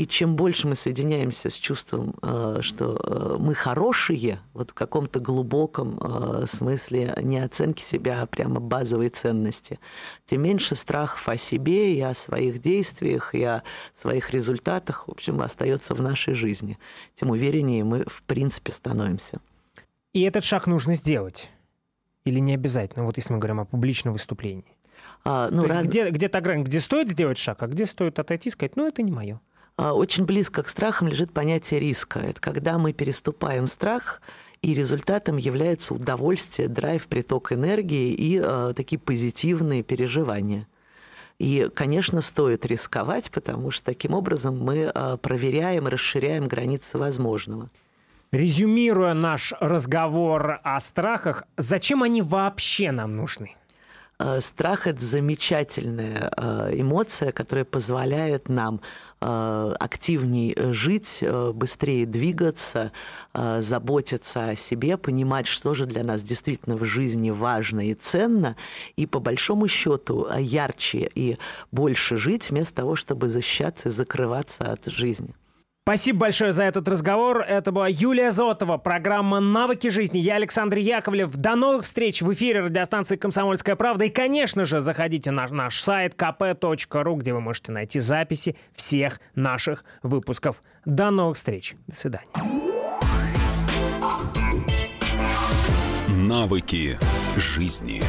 И 0.00 0.06
чем 0.06 0.34
больше 0.34 0.66
мы 0.66 0.76
соединяемся 0.76 1.50
с 1.50 1.54
чувством, 1.54 2.14
э, 2.22 2.60
что 2.62 2.96
э, 2.96 3.36
мы 3.38 3.54
хорошие, 3.54 4.40
вот 4.54 4.70
в 4.70 4.72
каком-то 4.72 5.20
глубоком 5.20 5.98
э, 6.00 6.46
смысле 6.50 7.18
не 7.20 7.38
оценки 7.38 7.82
себя, 7.82 8.22
а 8.22 8.26
прямо 8.26 8.60
базовой 8.60 9.10
ценности, 9.10 9.78
тем 10.24 10.40
меньше 10.40 10.74
страхов 10.74 11.28
о 11.28 11.36
себе 11.36 11.94
и 11.94 12.00
о 12.00 12.14
своих 12.14 12.62
действиях, 12.62 13.34
и 13.34 13.42
о 13.44 13.62
своих 13.94 14.30
результатах, 14.30 15.06
в 15.06 15.10
общем, 15.10 15.42
остается 15.42 15.94
в 15.94 16.00
нашей 16.00 16.32
жизни. 16.32 16.78
Тем 17.16 17.28
увереннее 17.28 17.84
мы, 17.84 18.04
в 18.06 18.22
принципе, 18.22 18.72
становимся. 18.72 19.38
И 20.14 20.22
этот 20.22 20.44
шаг 20.44 20.66
нужно 20.66 20.94
сделать. 20.94 21.50
Или 22.24 22.38
не 22.38 22.54
обязательно, 22.54 23.04
вот 23.04 23.18
если 23.18 23.34
мы 23.34 23.38
говорим 23.38 23.60
о 23.60 23.66
публичном 23.66 24.14
выступлении. 24.14 24.78
А, 25.26 25.50
ну, 25.50 25.66
раз... 25.66 25.86
где, 25.86 26.08
где 26.08 26.30
та 26.30 26.40
грань, 26.40 26.62
где 26.62 26.80
стоит 26.80 27.10
сделать 27.10 27.36
шаг, 27.36 27.62
а 27.62 27.66
где 27.66 27.84
стоит 27.84 28.18
отойти 28.18 28.48
и 28.48 28.52
сказать, 28.52 28.76
ну, 28.76 28.86
это 28.86 29.02
не 29.02 29.12
мое. 29.12 29.40
А, 29.80 29.94
очень 29.94 30.26
близко 30.26 30.62
к 30.62 30.68
страхам 30.68 31.08
лежит 31.08 31.32
понятие 31.32 31.80
риска. 31.80 32.18
Это 32.18 32.38
когда 32.38 32.76
мы 32.76 32.92
переступаем 32.92 33.66
страх, 33.66 34.20
и 34.60 34.74
результатом 34.74 35.38
является 35.38 35.94
удовольствие, 35.94 36.68
драйв, 36.68 37.06
приток 37.06 37.50
энергии 37.52 38.12
и 38.12 38.38
э, 38.38 38.74
такие 38.76 38.98
позитивные 38.98 39.82
переживания. 39.82 40.68
И, 41.38 41.70
конечно, 41.74 42.20
стоит 42.20 42.66
рисковать, 42.66 43.30
потому 43.30 43.70
что 43.70 43.86
таким 43.86 44.12
образом 44.12 44.62
мы 44.62 44.92
э, 44.94 45.16
проверяем, 45.16 45.88
расширяем 45.88 46.46
границы 46.46 46.98
возможного. 46.98 47.70
Резюмируя 48.32 49.14
наш 49.14 49.54
разговор 49.60 50.60
о 50.62 50.78
страхах, 50.80 51.44
зачем 51.56 52.02
они 52.02 52.20
вообще 52.20 52.92
нам 52.92 53.16
нужны? 53.16 53.56
Страх– 54.40 54.86
это 54.86 55.02
замечательная 55.02 56.30
эмоция, 56.74 57.32
которая 57.32 57.64
позволяет 57.64 58.50
нам 58.50 58.82
э, 59.20 59.74
активнее 59.78 60.72
жить, 60.72 61.22
быстрее 61.54 62.06
двигаться, 62.06 62.92
заботиться 63.34 64.50
о 64.50 64.56
себе, 64.56 64.96
понимать, 64.96 65.46
что 65.46 65.74
же 65.74 65.86
для 65.86 66.04
нас 66.04 66.22
действительно 66.22 66.76
в 66.76 66.84
жизни 66.84 67.30
важно 67.30 67.88
и 67.88 67.94
ценно, 67.94 68.56
и 68.96 69.06
по 69.06 69.20
большому 69.20 69.68
счету 69.68 70.26
ярче 70.38 71.10
и 71.14 71.38
больше 71.72 72.16
жить, 72.16 72.50
вместо 72.50 72.74
того, 72.74 72.96
чтобы 72.96 73.28
защищаться 73.28 73.88
и 73.88 73.92
закрываться 73.92 74.72
от 74.72 74.86
жизни. 74.86 75.34
Спасибо 75.90 76.20
большое 76.20 76.52
за 76.52 76.62
этот 76.62 76.86
разговор. 76.86 77.40
Это 77.40 77.72
была 77.72 77.88
Юлия 77.88 78.30
Зотова, 78.30 78.76
программа 78.76 79.40
«Навыки 79.40 79.88
жизни». 79.88 80.18
Я 80.18 80.36
Александр 80.36 80.76
Яковлев. 80.76 81.34
До 81.34 81.56
новых 81.56 81.82
встреч 81.82 82.22
в 82.22 82.32
эфире 82.32 82.60
радиостанции 82.60 83.16
«Комсомольская 83.16 83.74
правда». 83.74 84.04
И, 84.04 84.08
конечно 84.08 84.64
же, 84.64 84.78
заходите 84.78 85.32
на 85.32 85.48
наш 85.48 85.80
сайт 85.80 86.14
kp.ru, 86.14 87.16
где 87.16 87.32
вы 87.32 87.40
можете 87.40 87.72
найти 87.72 87.98
записи 87.98 88.56
всех 88.76 89.20
наших 89.34 89.84
выпусков. 90.04 90.62
До 90.84 91.10
новых 91.10 91.36
встреч. 91.36 91.74
До 91.88 91.96
свидания. 91.96 92.28
Навыки 96.06 97.00
жизни. 97.36 98.00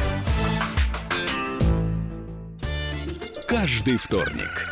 Каждый 3.48 3.96
вторник 3.96 4.68